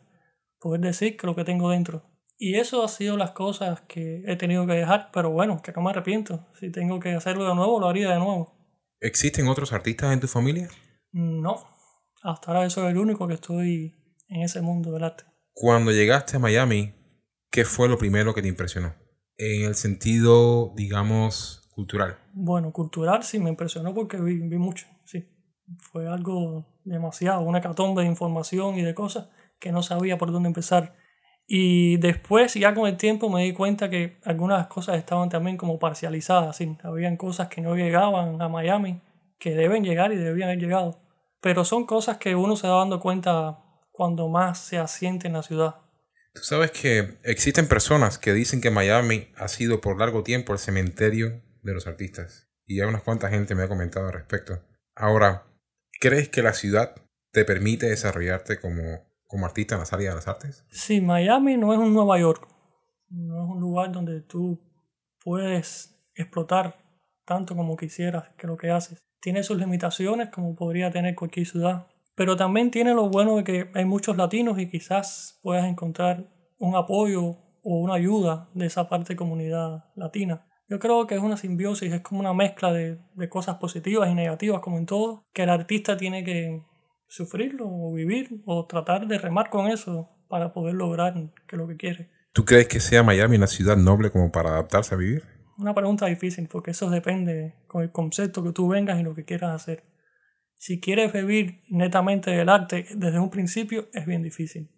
poder 0.58 0.80
decir 0.80 1.16
que 1.16 1.26
lo 1.26 1.34
que 1.34 1.44
tengo 1.44 1.70
dentro. 1.70 2.02
Y 2.38 2.56
eso 2.56 2.84
ha 2.84 2.88
sido 2.88 3.16
las 3.16 3.30
cosas 3.30 3.80
que 3.82 4.22
he 4.26 4.36
tenido 4.36 4.66
que 4.66 4.74
dejar, 4.74 5.10
pero 5.12 5.30
bueno, 5.30 5.62
que 5.62 5.72
no 5.72 5.82
me 5.82 5.90
arrepiento. 5.90 6.46
Si 6.60 6.70
tengo 6.70 7.00
que 7.00 7.14
hacerlo 7.14 7.48
de 7.48 7.54
nuevo, 7.54 7.80
lo 7.80 7.88
haría 7.88 8.10
de 8.10 8.18
nuevo. 8.18 8.54
¿Existen 9.00 9.48
otros 9.48 9.72
artistas 9.72 10.12
en 10.12 10.20
tu 10.20 10.26
familia? 10.26 10.68
No, 11.12 11.64
hasta 12.22 12.50
ahora 12.50 12.64
yo 12.64 12.70
soy 12.70 12.90
el 12.90 12.98
único 12.98 13.26
que 13.26 13.34
estoy 13.34 13.94
en 14.28 14.42
ese 14.42 14.60
mundo 14.60 14.92
del 14.92 15.04
arte. 15.04 15.24
Cuando 15.52 15.92
llegaste 15.92 16.36
a 16.36 16.40
Miami, 16.40 16.94
¿qué 17.50 17.64
fue 17.64 17.88
lo 17.88 17.96
primero 17.96 18.34
que 18.34 18.42
te 18.42 18.48
impresionó? 18.48 18.94
En 19.38 19.64
el 19.64 19.74
sentido, 19.74 20.72
digamos, 20.76 21.68
cultural. 21.74 22.18
Bueno, 22.32 22.72
cultural 22.72 23.22
sí 23.22 23.38
me 23.38 23.50
impresionó 23.50 23.94
porque 23.94 24.18
vi, 24.18 24.38
vi 24.38 24.58
mucho, 24.58 24.86
sí. 25.04 25.28
Fue 25.78 26.08
algo 26.08 26.66
demasiado, 26.84 27.42
una 27.42 27.60
catombe 27.60 28.02
de 28.02 28.08
información 28.08 28.78
y 28.78 28.82
de 28.82 28.94
cosas 28.94 29.28
que 29.58 29.72
no 29.72 29.82
sabía 29.82 30.16
por 30.16 30.32
dónde 30.32 30.48
empezar. 30.48 30.94
Y 31.46 31.98
después, 31.98 32.54
ya 32.54 32.74
con 32.74 32.88
el 32.88 32.96
tiempo, 32.96 33.30
me 33.30 33.44
di 33.44 33.52
cuenta 33.52 33.88
que 33.88 34.18
algunas 34.24 34.66
cosas 34.66 34.96
estaban 34.96 35.28
también 35.28 35.56
como 35.56 35.78
parcializadas. 35.78 36.56
¿sí? 36.56 36.76
Habían 36.82 37.16
cosas 37.16 37.48
que 37.48 37.60
no 37.60 37.76
llegaban 37.76 38.42
a 38.42 38.48
Miami, 38.48 39.00
que 39.38 39.54
deben 39.54 39.84
llegar 39.84 40.12
y 40.12 40.16
debían 40.16 40.48
haber 40.48 40.60
llegado. 40.60 41.00
Pero 41.40 41.64
son 41.64 41.86
cosas 41.86 42.16
que 42.18 42.34
uno 42.34 42.56
se 42.56 42.66
va 42.66 42.78
dando 42.78 43.00
cuenta 43.00 43.58
cuando 43.92 44.28
más 44.28 44.58
se 44.58 44.78
asiente 44.78 45.28
en 45.28 45.34
la 45.34 45.42
ciudad. 45.42 45.76
Tú 46.36 46.42
sabes 46.42 46.70
que 46.70 47.18
existen 47.24 47.66
personas 47.66 48.18
que 48.18 48.32
dicen 48.32 48.60
que 48.60 48.70
Miami 48.70 49.28
ha 49.36 49.48
sido 49.48 49.80
por 49.80 49.98
largo 49.98 50.22
tiempo 50.22 50.52
el 50.52 50.58
cementerio 50.58 51.42
de 51.62 51.74
los 51.74 51.86
artistas. 51.86 52.48
Y 52.64 52.76
ya 52.76 52.86
unas 52.86 53.02
cuantas 53.02 53.30
gente 53.30 53.54
me 53.54 53.64
ha 53.64 53.68
comentado 53.68 54.06
al 54.06 54.12
respecto. 54.12 54.62
Ahora, 54.94 55.46
¿crees 56.00 56.28
que 56.28 56.42
la 56.42 56.52
ciudad 56.52 56.94
te 57.32 57.44
permite 57.44 57.86
desarrollarte 57.86 58.60
como 58.60 59.06
como 59.26 59.46
artista 59.46 59.74
en 59.74 59.80
las 59.80 59.92
áreas 59.92 60.14
de 60.14 60.16
las 60.16 60.28
artes? 60.28 60.64
Sí, 60.70 61.00
Miami 61.00 61.56
no 61.56 61.72
es 61.72 61.78
un 61.78 61.92
Nueva 61.92 62.18
York. 62.18 62.48
No 63.08 63.42
es 63.42 63.50
un 63.50 63.60
lugar 63.60 63.92
donde 63.92 64.20
tú 64.20 64.60
puedes 65.22 65.98
explotar 66.14 66.78
tanto 67.24 67.56
como 67.56 67.76
quisieras 67.76 68.30
que 68.36 68.46
lo 68.46 68.56
que 68.56 68.70
haces. 68.70 68.98
Tiene 69.20 69.42
sus 69.42 69.58
limitaciones 69.58 70.30
como 70.30 70.54
podría 70.54 70.90
tener 70.90 71.14
cualquier 71.14 71.46
ciudad. 71.46 71.86
Pero 72.16 72.36
también 72.36 72.70
tiene 72.70 72.94
lo 72.94 73.08
bueno 73.08 73.36
de 73.36 73.44
que 73.44 73.70
hay 73.74 73.84
muchos 73.84 74.16
latinos 74.16 74.58
y 74.58 74.68
quizás 74.68 75.38
puedas 75.42 75.66
encontrar 75.66 76.28
un 76.58 76.74
apoyo 76.74 77.36
o 77.62 77.78
una 77.80 77.94
ayuda 77.94 78.48
de 78.54 78.66
esa 78.66 78.88
parte 78.88 79.12
de 79.12 79.16
comunidad 79.16 79.84
latina. 79.94 80.46
Yo 80.68 80.78
creo 80.80 81.06
que 81.06 81.14
es 81.14 81.20
una 81.20 81.36
simbiosis, 81.36 81.92
es 81.92 82.00
como 82.00 82.20
una 82.20 82.32
mezcla 82.32 82.72
de, 82.72 82.98
de 83.14 83.28
cosas 83.28 83.56
positivas 83.56 84.10
y 84.10 84.14
negativas 84.14 84.60
como 84.60 84.78
en 84.78 84.86
todo, 84.86 85.26
que 85.32 85.42
el 85.44 85.50
artista 85.50 85.96
tiene 85.96 86.24
que 86.24 86.64
sufrirlo 87.06 87.66
o 87.68 87.92
vivir 87.92 88.42
o 88.46 88.66
tratar 88.66 89.06
de 89.06 89.18
remar 89.18 89.50
con 89.50 89.68
eso 89.68 90.08
para 90.28 90.52
poder 90.52 90.74
lograr 90.74 91.14
que 91.46 91.56
lo 91.56 91.68
que 91.68 91.76
quiere. 91.76 92.10
¿Tú 92.32 92.44
crees 92.44 92.66
que 92.66 92.80
sea 92.80 93.02
Miami 93.02 93.36
una 93.36 93.46
ciudad 93.46 93.76
noble 93.76 94.10
como 94.10 94.32
para 94.32 94.50
adaptarse 94.50 94.94
a 94.94 94.98
vivir? 94.98 95.22
Una 95.58 95.74
pregunta 95.74 96.06
difícil 96.06 96.48
porque 96.48 96.72
eso 96.72 96.90
depende 96.90 97.54
con 97.66 97.82
el 97.82 97.90
concepto 97.90 98.42
que 98.42 98.52
tú 98.52 98.68
vengas 98.68 98.98
y 99.00 99.02
lo 99.02 99.14
que 99.14 99.24
quieras 99.24 99.54
hacer. 99.54 99.84
Si 100.58 100.80
quieres 100.80 101.12
vivir 101.12 101.62
netamente 101.68 102.30
del 102.30 102.48
arte 102.48 102.86
desde 102.94 103.18
un 103.18 103.30
principio 103.30 103.88
es 103.92 104.06
bien 104.06 104.22
difícil. 104.22 104.70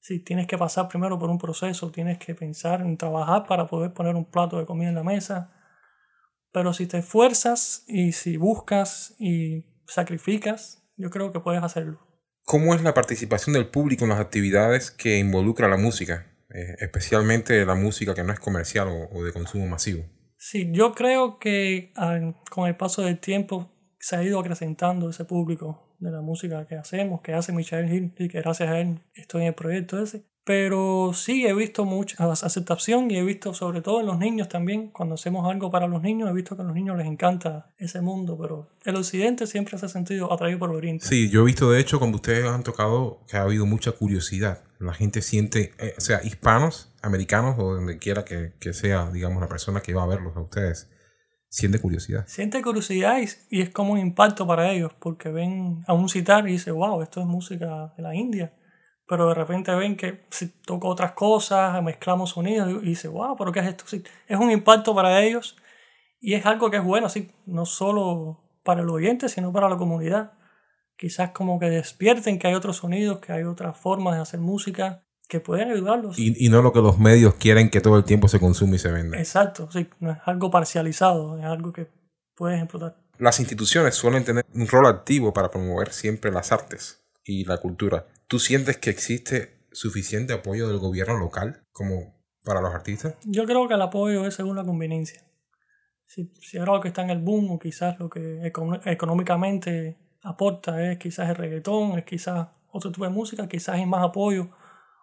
Si 0.00 0.20
tienes 0.20 0.46
que 0.46 0.56
pasar 0.56 0.88
primero 0.88 1.18
por 1.18 1.28
un 1.28 1.38
proceso, 1.38 1.90
tienes 1.90 2.18
que 2.18 2.34
pensar 2.34 2.80
en 2.80 2.96
trabajar 2.96 3.46
para 3.46 3.66
poder 3.66 3.92
poner 3.92 4.14
un 4.14 4.24
plato 4.24 4.58
de 4.58 4.64
comida 4.64 4.88
en 4.88 4.94
la 4.94 5.02
mesa. 5.02 5.52
Pero 6.52 6.72
si 6.72 6.86
te 6.86 6.98
esfuerzas 6.98 7.84
y 7.86 8.12
si 8.12 8.36
buscas 8.36 9.14
y 9.18 9.66
sacrificas, 9.86 10.82
yo 10.96 11.10
creo 11.10 11.32
que 11.32 11.40
puedes 11.40 11.62
hacerlo. 11.62 12.00
¿Cómo 12.44 12.74
es 12.74 12.82
la 12.82 12.94
participación 12.94 13.52
del 13.52 13.68
público 13.68 14.04
en 14.04 14.10
las 14.10 14.20
actividades 14.20 14.90
que 14.90 15.18
involucra 15.18 15.68
la 15.68 15.76
música, 15.76 16.26
eh, 16.54 16.76
especialmente 16.78 17.66
la 17.66 17.74
música 17.74 18.14
que 18.14 18.24
no 18.24 18.32
es 18.32 18.40
comercial 18.40 18.88
o, 18.88 19.22
de 19.22 19.32
consumo 19.32 19.66
masivo? 19.66 20.04
Sí, 20.38 20.70
yo 20.72 20.92
creo 20.92 21.38
que 21.38 21.92
con 22.50 22.68
el 22.68 22.76
paso 22.76 23.02
del 23.02 23.18
tiempo 23.18 23.70
se 23.98 24.16
ha 24.16 24.22
ido 24.22 24.38
acrecentando 24.38 25.10
ese 25.10 25.24
público 25.24 25.96
de 25.98 26.10
la 26.10 26.20
música 26.20 26.66
que 26.66 26.76
hacemos, 26.76 27.20
que 27.20 27.34
hace 27.34 27.52
Michael 27.52 27.92
Hill 27.92 28.14
y 28.18 28.28
que 28.28 28.40
gracias 28.40 28.68
a 28.68 28.80
él 28.80 29.00
estoy 29.14 29.42
en 29.42 29.48
el 29.48 29.54
proyecto 29.54 30.02
ese. 30.02 30.24
Pero 30.44 31.12
sí 31.12 31.46
he 31.46 31.52
visto 31.52 31.84
mucha 31.84 32.24
aceptación 32.32 33.10
y 33.10 33.18
he 33.18 33.22
visto 33.22 33.52
sobre 33.52 33.82
todo 33.82 34.00
en 34.00 34.06
los 34.06 34.18
niños 34.18 34.48
también, 34.48 34.88
cuando 34.88 35.16
hacemos 35.16 35.46
algo 35.46 35.70
para 35.70 35.86
los 35.86 36.00
niños, 36.00 36.30
he 36.30 36.32
visto 36.32 36.56
que 36.56 36.62
a 36.62 36.64
los 36.64 36.74
niños 36.74 36.96
les 36.96 37.06
encanta 37.06 37.70
ese 37.76 38.00
mundo, 38.00 38.38
pero 38.40 38.70
el 38.86 38.96
occidente 38.96 39.46
siempre 39.46 39.76
se 39.76 39.84
ha 39.84 39.88
sentido 39.90 40.32
atraído 40.32 40.58
por 40.58 40.70
el 40.70 40.76
oriente. 40.76 41.04
Sí, 41.04 41.28
yo 41.28 41.42
he 41.42 41.44
visto 41.44 41.70
de 41.70 41.80
hecho 41.80 41.98
cuando 41.98 42.16
ustedes 42.16 42.46
han 42.46 42.62
tocado 42.62 43.20
que 43.28 43.36
ha 43.36 43.42
habido 43.42 43.66
mucha 43.66 43.92
curiosidad. 43.92 44.62
La 44.78 44.94
gente 44.94 45.20
siente, 45.20 45.74
eh, 45.78 45.92
o 45.98 46.00
sea, 46.00 46.22
hispanos, 46.24 46.94
americanos 47.02 47.56
o 47.58 47.74
donde 47.74 47.98
quiera 47.98 48.24
que, 48.24 48.54
que, 48.58 48.72
sea, 48.72 49.10
digamos, 49.10 49.42
la 49.42 49.48
persona 49.48 49.82
que 49.82 49.92
va 49.92 50.04
a 50.04 50.06
verlos 50.06 50.34
a 50.34 50.40
ustedes, 50.40 50.88
siente 51.48 51.80
curiosidad. 51.80 52.24
Siente 52.26 52.62
curiosidad 52.62 53.18
y, 53.50 53.60
es 53.60 53.70
como 53.70 53.92
un 53.92 53.98
impacto 53.98 54.46
para 54.46 54.70
ellos, 54.70 54.92
porque 54.98 55.30
ven 55.30 55.84
a 55.86 55.92
un 55.92 56.08
citar 56.08 56.48
y 56.48 56.52
dice, 56.52 56.70
wow, 56.70 57.02
esto 57.02 57.20
es 57.20 57.26
música 57.26 57.92
de 57.96 58.02
la 58.02 58.14
India 58.14 58.52
pero 59.08 59.28
de 59.28 59.34
repente 59.34 59.74
ven 59.74 59.96
que 59.96 60.26
si 60.30 60.48
toco 60.48 60.86
otras 60.88 61.12
cosas, 61.12 61.82
mezclamos 61.82 62.30
sonidos 62.30 62.82
y, 62.82 62.88
dice, 62.90 63.08
wow, 63.08 63.36
pero 63.36 63.50
¿qué 63.50 63.60
es 63.60 63.66
esto? 63.66 63.84
Sí, 63.86 64.02
es 64.26 64.38
un 64.38 64.50
impacto 64.50 64.94
para 64.94 65.22
ellos 65.22 65.56
y 66.20 66.34
es 66.34 66.44
algo 66.44 66.70
que 66.70 66.76
es 66.76 66.84
bueno, 66.84 67.06
así, 67.06 67.32
no 67.46 67.64
solo 67.64 68.44
para 68.62 68.82
el 68.82 68.90
oyente, 68.90 69.30
sino 69.30 69.50
para 69.50 69.70
la 69.70 69.78
comunidad. 69.78 70.32
Quizás 70.96 71.30
como 71.30 71.58
que 71.58 71.70
despierten 71.70 72.38
que 72.38 72.48
hay 72.48 72.54
otros 72.54 72.76
sonidos, 72.76 73.20
que 73.20 73.32
hay 73.32 73.44
otras 73.44 73.78
formas 73.78 74.16
de 74.16 74.20
hacer 74.20 74.40
música 74.40 75.04
que 75.28 75.40
pueden 75.40 75.70
ayudarlos. 75.70 76.18
Y, 76.18 76.34
y 76.44 76.48
no 76.48 76.62
lo 76.62 76.72
que 76.72 76.80
los 76.80 76.98
medios 76.98 77.34
quieren 77.34 77.70
que 77.70 77.80
todo 77.80 77.98
el 77.98 78.04
tiempo 78.04 78.28
se 78.28 78.40
consume 78.40 78.76
y 78.76 78.78
se 78.78 78.90
venda. 78.90 79.18
Exacto, 79.18 79.70
sí, 79.70 79.86
no 80.00 80.10
es 80.10 80.18
algo 80.24 80.50
parcializado, 80.50 81.38
es 81.38 81.44
algo 81.44 81.72
que 81.72 81.88
puedes 82.34 82.58
explotar. 82.58 82.96
Las 83.18 83.38
instituciones 83.38 83.94
suelen 83.94 84.24
tener 84.24 84.46
un 84.54 84.66
rol 84.66 84.86
activo 84.86 85.32
para 85.32 85.50
promover 85.50 85.92
siempre 85.92 86.32
las 86.32 86.50
artes 86.50 87.04
y 87.24 87.44
la 87.44 87.58
cultura. 87.58 88.06
¿Tú 88.26 88.38
sientes 88.38 88.78
que 88.78 88.90
existe 88.90 89.66
suficiente 89.70 90.32
apoyo 90.32 90.66
del 90.68 90.78
gobierno 90.78 91.18
local 91.18 91.62
como 91.72 92.14
para 92.44 92.62
los 92.62 92.74
artistas? 92.74 93.14
Yo 93.24 93.44
creo 93.44 93.68
que 93.68 93.74
el 93.74 93.82
apoyo 93.82 94.26
es 94.26 94.34
según 94.34 94.56
la 94.56 94.64
conveniencia. 94.64 95.22
Si, 96.06 96.32
si 96.40 96.56
ahora 96.56 96.74
lo 96.74 96.80
que 96.80 96.88
está 96.88 97.02
en 97.02 97.10
el 97.10 97.18
boom 97.18 97.50
o 97.50 97.58
quizás 97.58 97.98
lo 97.98 98.08
que 98.08 98.50
económicamente 98.86 99.98
aporta 100.22 100.90
es 100.90 100.98
quizás 100.98 101.28
el 101.28 101.36
reggaetón, 101.36 101.98
es 101.98 102.04
quizás 102.04 102.48
otro 102.70 102.90
tipo 102.90 103.04
de 103.04 103.10
música, 103.10 103.46
quizás 103.46 103.74
hay 103.74 103.84
más 103.84 104.02
apoyo 104.02 104.48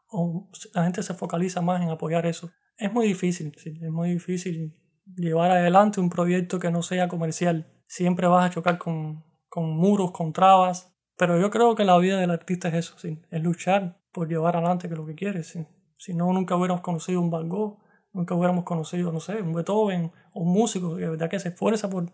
o 0.07 0.50
la 0.74 0.83
gente 0.83 1.03
se 1.03 1.13
focaliza 1.13 1.62
más 1.62 1.81
en 1.81 1.89
apoyar 1.89 2.25
eso. 2.25 2.51
Es 2.77 2.91
muy 2.91 3.07
difícil, 3.07 3.55
es 3.63 3.91
muy 3.91 4.12
difícil 4.12 4.75
llevar 5.15 5.51
adelante 5.51 6.00
un 6.00 6.09
proyecto 6.09 6.59
que 6.59 6.71
no 6.71 6.81
sea 6.81 7.07
comercial. 7.07 7.71
Siempre 7.88 8.27
vas 8.27 8.45
a 8.45 8.53
chocar 8.53 8.77
con, 8.77 9.24
con 9.47 9.69
muros, 9.69 10.12
con 10.12 10.33
trabas, 10.33 10.93
pero 11.17 11.39
yo 11.39 11.50
creo 11.50 11.75
que 11.75 11.85
la 11.85 11.97
vida 11.97 12.19
del 12.19 12.31
artista 12.31 12.67
es 12.69 12.74
eso, 12.75 13.00
¿sí? 13.00 13.21
es 13.31 13.41
luchar 13.41 14.01
por 14.12 14.27
llevar 14.27 14.57
adelante 14.57 14.89
que 14.89 14.95
lo 14.95 15.05
que 15.05 15.15
quiere. 15.15 15.43
¿sí? 15.43 15.65
Si 15.97 16.13
no, 16.13 16.31
nunca 16.33 16.55
hubiéramos 16.55 16.81
conocido 16.81 17.21
un 17.21 17.29
Van 17.29 17.47
Gogh, 17.47 17.79
nunca 18.13 18.35
hubiéramos 18.35 18.65
conocido, 18.65 19.12
no 19.12 19.19
sé, 19.19 19.41
un 19.41 19.53
Beethoven 19.53 20.12
o 20.33 20.43
un 20.43 20.51
músico 20.51 20.95
de 20.95 21.09
verdad 21.09 21.29
que 21.29 21.39
se 21.39 21.50
esfuerza 21.50 21.89
por 21.89 22.12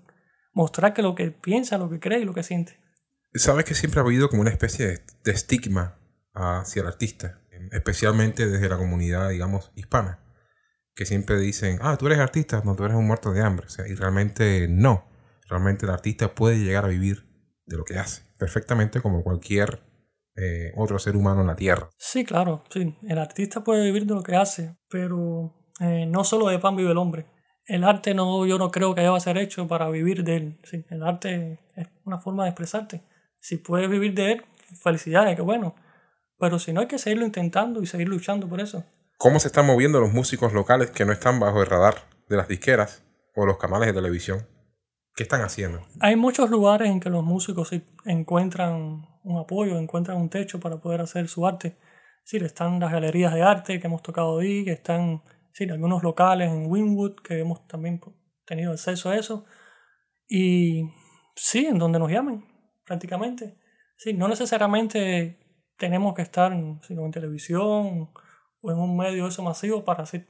mostrar 0.53 0.93
que 0.93 1.01
lo 1.01 1.15
que 1.15 1.31
piensa, 1.31 1.77
lo 1.77 1.89
que 1.89 1.99
cree 1.99 2.19
y 2.19 2.25
lo 2.25 2.33
que 2.33 2.43
siente. 2.43 2.79
Sabes 3.33 3.65
que 3.65 3.75
siempre 3.75 4.01
ha 4.01 4.03
habido 4.03 4.29
como 4.29 4.41
una 4.41 4.51
especie 4.51 4.85
de, 4.85 4.99
de 5.23 5.31
estigma 5.31 5.97
hacia 6.33 6.81
el 6.81 6.87
artista, 6.87 7.40
especialmente 7.71 8.47
desde 8.47 8.69
la 8.69 8.77
comunidad, 8.77 9.29
digamos, 9.29 9.71
hispana, 9.75 10.19
que 10.95 11.05
siempre 11.05 11.37
dicen, 11.37 11.79
ah, 11.81 11.97
tú 11.97 12.07
eres 12.07 12.19
artista, 12.19 12.61
no, 12.65 12.75
tú 12.75 12.85
eres 12.85 12.97
un 12.97 13.07
muerto 13.07 13.31
de 13.31 13.41
hambre. 13.41 13.67
Y 13.87 13.95
realmente 13.95 14.67
no. 14.69 15.05
Realmente 15.47 15.85
el 15.85 15.91
artista 15.91 16.33
puede 16.33 16.59
llegar 16.59 16.85
a 16.85 16.89
vivir 16.89 17.25
de 17.65 17.77
lo 17.77 17.83
que 17.83 17.97
hace 17.97 18.31
perfectamente 18.41 19.01
como 19.01 19.23
cualquier 19.23 19.83
eh, 20.35 20.71
otro 20.75 20.97
ser 20.97 21.15
humano 21.15 21.41
en 21.41 21.47
la 21.47 21.55
Tierra. 21.55 21.91
Sí, 21.95 22.25
claro, 22.25 22.63
sí. 22.71 22.97
El 23.07 23.19
artista 23.19 23.63
puede 23.63 23.85
vivir 23.85 24.07
de 24.07 24.15
lo 24.15 24.23
que 24.23 24.35
hace, 24.35 24.77
pero 24.89 25.53
eh, 25.79 26.07
no 26.07 26.23
solo 26.23 26.47
de 26.47 26.57
pan 26.57 26.75
vive 26.75 26.89
el 26.89 26.97
hombre. 26.97 27.27
El 27.67 27.83
arte 27.83 28.15
no, 28.15 28.47
yo 28.47 28.57
no 28.57 28.71
creo 28.71 28.95
que 28.95 29.01
deba 29.01 29.19
ser 29.19 29.37
hecho 29.37 29.67
para 29.67 29.91
vivir 29.91 30.23
de 30.23 30.37
él. 30.37 30.59
Sí, 30.63 30.83
el 30.89 31.03
arte 31.03 31.59
es 31.75 31.87
una 32.03 32.17
forma 32.17 32.45
de 32.45 32.49
expresarte. 32.49 33.03
Si 33.39 33.57
puedes 33.57 33.87
vivir 33.87 34.15
de 34.15 34.31
él, 34.31 34.45
felicidades, 34.81 35.35
qué 35.35 35.43
bueno. 35.43 35.75
Pero 36.41 36.57
si 36.57 36.73
no, 36.73 36.81
hay 36.81 36.87
que 36.87 36.97
seguirlo 36.97 37.23
intentando 37.23 37.83
y 37.83 37.85
seguir 37.85 38.09
luchando 38.09 38.49
por 38.49 38.59
eso. 38.59 38.83
¿Cómo 39.19 39.39
se 39.39 39.49
están 39.49 39.67
moviendo 39.67 39.99
los 39.99 40.11
músicos 40.11 40.53
locales 40.53 40.89
que 40.89 41.05
no 41.05 41.13
están 41.13 41.39
bajo 41.39 41.61
el 41.61 41.67
radar 41.67 41.93
de 42.27 42.35
las 42.35 42.47
disqueras 42.47 43.05
o 43.35 43.45
los 43.45 43.59
canales 43.59 43.87
de 43.87 43.93
televisión? 43.93 44.47
¿Qué 45.15 45.21
están 45.21 45.41
haciendo? 45.41 45.85
Hay 45.99 46.15
muchos 46.15 46.49
lugares 46.49 46.89
en 46.89 46.99
que 46.99 47.11
los 47.11 47.23
músicos 47.23 47.69
encuentran 48.05 49.05
un 49.23 49.39
apoyo, 49.39 49.77
encuentran 49.77 50.17
un 50.17 50.31
techo 50.31 50.59
para 50.59 50.81
poder 50.81 51.01
hacer 51.01 51.27
su 51.27 51.45
arte. 51.45 51.77
Sí, 52.23 52.37
están 52.37 52.79
las 52.79 52.91
galerías 52.91 53.35
de 53.35 53.43
arte 53.43 53.79
que 53.79 53.85
hemos 53.85 54.01
tocado 54.01 54.39
ahí, 54.39 54.65
que 54.65 54.71
están 54.71 55.21
sí, 55.53 55.69
algunos 55.69 56.01
locales 56.01 56.49
en 56.49 56.71
Winwood 56.71 57.17
que 57.21 57.39
hemos 57.39 57.67
también 57.67 58.01
tenido 58.47 58.71
acceso 58.71 59.11
a 59.11 59.15
eso. 59.15 59.45
Y 60.27 60.89
sí, 61.35 61.67
en 61.67 61.77
donde 61.77 61.99
nos 61.99 62.09
llamen, 62.09 62.43
prácticamente. 62.83 63.59
Sí, 63.95 64.13
no 64.13 64.27
necesariamente 64.27 65.40
tenemos 65.81 66.13
que 66.13 66.21
estar 66.21 66.53
sino 66.83 67.03
en 67.05 67.11
televisión 67.11 68.09
o 68.61 68.71
en 68.71 68.77
un 68.77 68.95
medio 68.95 69.27
eso 69.27 69.41
masivo 69.43 69.83
para 69.83 70.03
hacer 70.03 70.27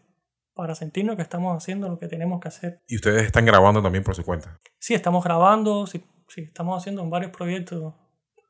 para 0.53 0.75
sentirnos 0.75 1.15
que 1.15 1.21
estamos 1.21 1.55
haciendo 1.55 1.87
lo 1.89 1.97
que 1.99 2.07
tenemos 2.07 2.39
que 2.41 2.47
hacer. 2.47 2.81
¿Y 2.87 2.95
ustedes 2.95 3.23
están 3.23 3.45
grabando 3.45 3.81
también 3.81 4.03
por 4.03 4.15
su 4.15 4.23
cuenta? 4.23 4.59
Sí, 4.79 4.93
estamos 4.93 5.23
grabando, 5.23 5.87
sí, 5.87 6.03
sí 6.27 6.41
estamos 6.41 6.77
haciendo 6.81 7.07
varios 7.09 7.31
proyectos. 7.31 7.93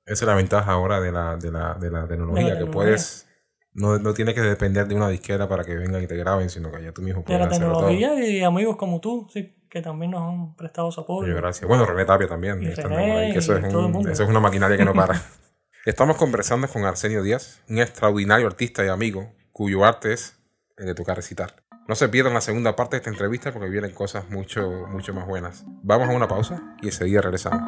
Esa 0.06 0.26
es 0.26 0.28
la 0.28 0.36
ventaja 0.36 0.72
ahora 0.72 1.00
de 1.00 1.12
la, 1.12 1.38
de 1.38 1.52
la, 1.52 1.76
de 1.76 1.92
la 1.92 2.08
tecnología, 2.08 2.58
que 2.58 2.66
puedes 2.66 3.28
No, 3.74 3.98
no 4.00 4.14
tienes 4.14 4.34
que 4.36 4.42
depender 4.42 4.88
de 4.88 4.96
una 4.96 5.08
disquera 5.10 5.48
para 5.48 5.64
que 5.64 5.76
vengan 5.76 6.04
y 6.04 6.08
te 6.08 6.18
graben, 6.18 6.50
sino 6.50 6.72
que 6.72 6.84
ya 6.84 6.92
tú 6.92 7.02
mismo 7.02 7.22
De 7.22 7.26
puedes 7.26 7.42
la 7.42 7.48
hacerlo 7.48 7.74
todo. 7.74 7.88
tecnología 7.90 8.28
y 8.30 8.44
amigos 8.44 8.76
como 8.78 9.00
tú, 9.00 9.28
sí, 9.32 9.56
que 9.70 9.82
también 9.82 10.12
nos 10.12 10.22
han 10.24 10.56
prestado 10.56 10.92
su 10.92 11.02
apoyo. 11.02 11.28
Oye, 11.32 11.36
gracias. 11.40 11.68
Bueno, 11.68 11.86
René 11.86 12.04
Tapia 12.06 12.28
también. 12.28 12.62
Y 12.62 12.68
está 12.68 12.84
René, 12.84 13.08
por 13.08 13.18
ahí, 13.20 13.32
que 13.32 13.40
eso, 13.40 13.56
es 13.56 13.70
todo 13.70 13.80
el 13.82 13.86
un- 13.86 13.92
mundo. 13.94 14.10
eso 14.10 14.24
es 14.24 14.30
una 14.30 14.40
maquinaria 14.42 14.76
que 14.76 14.86
no 14.86 14.94
para. 14.94 15.22
Estamos 15.84 16.16
conversando 16.18 16.68
con 16.68 16.86
Arsenio 16.86 17.24
Díaz, 17.24 17.60
un 17.68 17.80
extraordinario 17.80 18.46
artista 18.46 18.86
y 18.86 18.90
amigo 18.90 19.34
cuyo 19.52 19.84
arte 19.84 20.14
es 20.14 20.38
el 20.78 20.86
de 20.86 20.94
tocar 20.94 21.16
recitar. 21.16 21.64
No 21.88 21.96
se 21.96 22.08
pierdan 22.08 22.36
la 22.36 22.42
segunda 22.42 22.76
parte 22.76 22.96
de 22.96 22.98
esta 23.00 23.10
entrevista 23.10 23.52
porque 23.52 23.68
vienen 23.68 23.92
cosas 23.92 24.30
mucho, 24.30 24.86
mucho 24.90 25.12
más 25.16 25.26
buenas. 25.26 25.64
Vamos 25.82 26.08
a 26.08 26.12
una 26.12 26.28
pausa 26.28 26.62
y 26.84 26.86
enseguida 26.90 27.22
regresamos. 27.22 27.64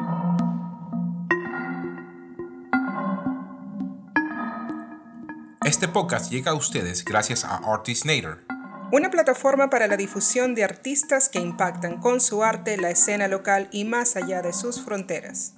Este 5.64 5.88
podcast 5.88 6.30
llega 6.30 6.52
a 6.52 6.54
ustedes 6.54 7.04
gracias 7.04 7.44
a 7.44 7.56
Artistnator. 7.56 8.44
Una 8.92 9.10
plataforma 9.10 9.70
para 9.70 9.88
la 9.88 9.96
difusión 9.96 10.54
de 10.54 10.62
artistas 10.62 11.28
que 11.28 11.40
impactan 11.40 12.00
con 12.00 12.20
su 12.20 12.44
arte 12.44 12.76
la 12.76 12.90
escena 12.90 13.26
local 13.26 13.68
y 13.72 13.84
más 13.84 14.14
allá 14.14 14.40
de 14.40 14.52
sus 14.52 14.84
fronteras. 14.84 15.54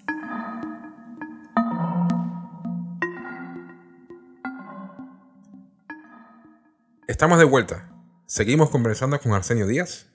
Estamos 7.17 7.39
de 7.39 7.47
vuelta. 7.47 7.91
Seguimos 8.27 8.69
conversando 8.69 9.19
con 9.19 9.33
Arsenio 9.33 9.67
Díaz. 9.67 10.13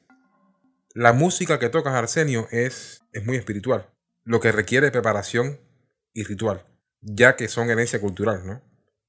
La 0.94 1.14
música 1.14 1.58
que 1.58 1.70
tocas, 1.70 1.96
Arsenio, 1.96 2.48
es, 2.52 3.02
es 3.12 3.26
muy 3.26 3.38
espiritual, 3.38 3.90
lo 4.24 4.40
que 4.40 4.52
requiere 4.52 4.92
preparación 4.92 5.60
y 6.14 6.26
ritual, 6.26 6.64
ya 7.02 7.36
que 7.36 7.48
son 7.48 7.72
herencia 7.72 8.00
cultural, 8.00 8.46
¿no? 8.46 8.62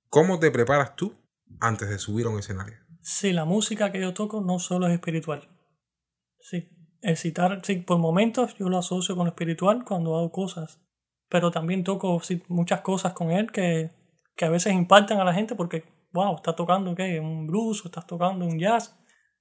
¿Cómo 0.08 0.38
te 0.38 0.50
preparas 0.50 0.96
tú 0.96 1.14
antes 1.60 1.90
de 1.90 1.98
subir 1.98 2.24
a 2.24 2.30
un 2.30 2.38
escenario? 2.38 2.78
Sí, 3.02 3.34
la 3.34 3.44
música 3.44 3.92
que 3.92 4.00
yo 4.00 4.14
toco 4.14 4.40
no 4.40 4.58
solo 4.58 4.86
es 4.86 4.94
espiritual. 4.94 5.50
Sí, 6.40 6.70
el 7.02 7.18
citar, 7.18 7.60
sí, 7.62 7.76
por 7.76 7.98
momentos 7.98 8.56
yo 8.56 8.70
lo 8.70 8.78
asocio 8.78 9.16
con 9.16 9.26
lo 9.26 9.32
espiritual 9.32 9.84
cuando 9.84 10.16
hago 10.16 10.32
cosas. 10.32 10.80
Pero 11.28 11.50
también 11.50 11.84
toco 11.84 12.20
sí, 12.22 12.42
muchas 12.48 12.80
cosas 12.80 13.12
con 13.12 13.30
él 13.30 13.52
que, 13.52 13.90
que 14.34 14.46
a 14.46 14.50
veces 14.50 14.72
impactan 14.72 15.20
a 15.20 15.24
la 15.24 15.34
gente 15.34 15.54
porque, 15.54 15.84
wow, 16.12 16.36
estás 16.36 16.56
tocando 16.56 16.94
¿qué? 16.94 17.20
un 17.20 17.46
blues 17.46 17.84
o 17.84 17.88
estás 17.88 18.06
tocando 18.06 18.44
un 18.44 18.58
jazz. 18.58 18.96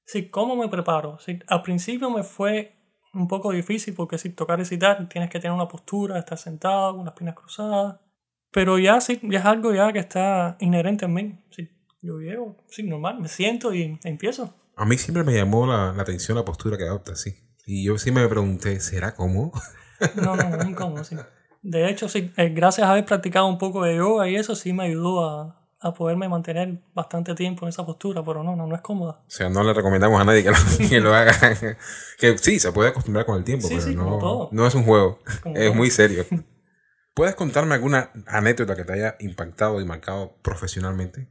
Sí, 0.06 0.30
¿cómo 0.30 0.56
me 0.56 0.68
preparo? 0.68 1.20
Sí, 1.20 1.40
al 1.48 1.62
principio 1.62 2.10
me 2.10 2.24
fue 2.24 2.76
un 3.14 3.28
poco 3.28 3.52
difícil 3.52 3.94
porque 3.94 4.18
si 4.18 4.30
tocar 4.30 4.60
y 4.60 4.66
citar 4.66 5.08
tienes 5.10 5.30
que 5.30 5.40
tener 5.40 5.54
una 5.54 5.68
postura, 5.68 6.18
estar 6.18 6.38
sentado 6.38 6.96
con 6.96 7.06
las 7.06 7.14
piernas 7.14 7.36
cruzadas. 7.36 8.00
Pero 8.52 8.78
ya 8.80 9.00
sí, 9.00 9.20
ya 9.24 9.40
es 9.40 9.46
algo 9.46 9.74
ya 9.74 9.94
que 9.94 10.00
está 10.00 10.58
inherente 10.60 11.06
en 11.06 11.14
mí. 11.14 11.40
Sí, 11.52 11.70
yo 12.02 12.20
llego, 12.20 12.58
sí, 12.68 12.84
normal, 12.84 13.20
me 13.20 13.28
siento 13.28 13.74
y 13.74 14.00
empiezo. 14.04 14.54
A 14.76 14.86
mí 14.86 14.98
siempre 14.98 15.24
me 15.24 15.34
llamó 15.34 15.68
la, 15.68 15.94
la 15.94 16.02
atención 16.02 16.38
la 16.38 16.46
postura 16.46 16.78
que 16.78 16.84
adoptas, 16.84 17.22
sí. 17.22 17.36
Y 17.66 17.86
yo 17.86 17.98
sí 17.98 18.12
me 18.12 18.28
pregunté, 18.28 18.80
¿será 18.80 19.16
cómo? 19.16 19.52
No, 20.16 20.36
no, 20.36 20.50
no 20.50 20.58
es 20.58 20.68
incómodo, 20.68 21.04
sí. 21.04 21.16
De 21.62 21.90
hecho, 21.90 22.10
sí, 22.10 22.34
eh, 22.38 22.50
gracias 22.50 22.88
a 22.88 22.92
haber 22.92 23.06
practicado 23.06 23.46
un 23.48 23.60
poco 23.60 23.84
de 23.84 23.98
yoga 23.98 24.28
y 24.28 24.36
eso 24.36 24.56
sí 24.56 24.74
me 24.74 24.86
ayudó 24.86 25.30
a, 25.30 25.61
a 25.84 25.94
poderme 25.94 26.30
mantener 26.30 26.80
bastante 26.94 27.34
tiempo 27.34 27.66
en 27.66 27.70
esa 27.70 27.84
postura, 27.84 28.24
pero 28.24 28.44
no, 28.44 28.56
no, 28.56 28.68
no 28.68 28.76
es 28.76 28.82
cómoda. 28.82 29.22
O 29.26 29.30
sea, 29.30 29.50
no 29.50 29.64
le 29.64 29.74
recomendamos 29.74 30.22
a 30.22 30.24
nadie 30.24 30.44
que 30.44 30.52
lo, 30.52 30.58
que 30.90 31.00
lo 31.00 31.14
haga. 31.14 31.34
que 32.20 32.38
sí, 32.38 32.60
se 32.60 32.72
puede 32.72 32.90
acostumbrar 32.90 33.26
con 33.26 33.38
el 33.38 33.44
tiempo, 33.44 33.68
Sí, 33.68 33.76
pero 33.76 33.88
sí, 33.88 33.96
no, 33.96 34.50
no 34.52 34.68
es 34.68 34.76
un 34.76 34.84
juego. 34.84 35.20
Como 35.42 35.56
es 35.56 35.66
todo. 35.66 35.74
muy 35.76 35.90
serio. 35.90 36.24
¿Puedes 37.16 37.36
contarme 37.36 37.74
alguna 37.74 38.12
anécdota 38.28 38.76
que 38.76 38.86
te 38.86 38.94
haya 38.94 39.16
impactado 39.20 39.82
y 39.82 39.86
marcado 39.86 40.38
profesionalmente 40.44 41.30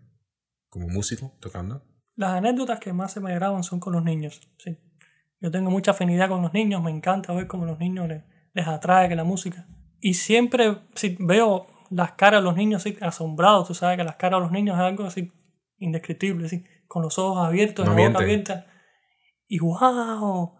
como 0.69 0.89
músico 0.89 1.33
tocando? 1.41 1.85
Las 2.17 2.33
anécdotas 2.33 2.81
que 2.81 2.93
más 2.93 3.13
se 3.13 3.21
me 3.21 3.35
graban 3.35 3.63
son 3.63 3.79
con 3.79 3.93
los 3.93 4.03
niños, 4.03 4.41
sí. 4.59 4.77
Yo 5.41 5.51
tengo 5.51 5.71
mucha 5.71 5.93
afinidad 5.93 6.29
con 6.29 6.43
los 6.43 6.53
niños, 6.53 6.83
me 6.83 6.91
encanta 6.91 7.33
ver 7.33 7.47
cómo 7.47 7.65
los 7.65 7.79
niños 7.79 8.09
les, 8.09 8.25
les 8.53 8.67
atrae 8.67 9.09
que 9.09 9.15
la 9.15 9.25
música. 9.25 9.67
Y 10.01 10.15
siempre 10.15 10.83
sí, 10.95 11.17
veo 11.21 11.67
las 11.91 12.13
caras 12.13 12.41
de 12.41 12.45
los 12.45 12.57
niños 12.57 12.83
así, 12.83 12.97
asombrados, 13.01 13.69
tú 13.69 13.75
sabes 13.75 13.97
que 13.99 14.05
las 14.05 14.17
caras 14.17 14.39
de 14.41 14.45
los 14.45 14.53
niños 14.53 14.77
es 14.77 14.83
algo 14.83 15.05
así 15.05 15.33
indescriptible, 15.79 16.47
así, 16.47 16.65
con 16.87 17.03
los 17.03 17.19
ojos 17.19 17.45
abiertos, 17.47 17.87
No 17.87 17.95
la 17.95 18.09
boca 18.09 18.19
abierta. 18.19 18.67
Y 19.49 19.59
wow. 19.59 20.57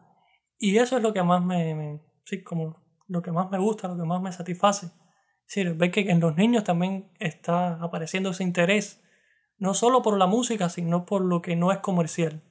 Y 0.59 0.77
eso 0.79 0.97
es 0.97 1.03
lo 1.03 1.13
que 1.13 1.23
más 1.23 1.43
me, 1.43 1.75
me- 1.75 2.01
sí, 2.25 2.43
como 2.43 2.83
lo 3.07 3.23
que 3.23 3.33
más 3.33 3.51
me 3.51 3.59
gusta, 3.59 3.89
lo 3.89 3.97
que 3.97 4.05
más 4.05 4.21
me 4.21 4.33
satisface. 4.33 4.91
Sí, 5.47 5.65
ver 5.65 5.91
que 5.91 6.01
en 6.11 6.21
los 6.21 6.37
niños 6.37 6.65
también 6.65 7.11
está 7.19 7.75
apareciendo 7.83 8.31
ese 8.31 8.43
interés, 8.45 9.03
no 9.59 9.75
solo 9.75 10.03
por 10.03 10.17
la 10.19 10.27
música, 10.27 10.69
sino 10.69 11.05
por 11.07 11.23
lo 11.23 11.43
que 11.43 11.57
no 11.57 11.73
es 11.73 11.79
comercial. 11.79 12.43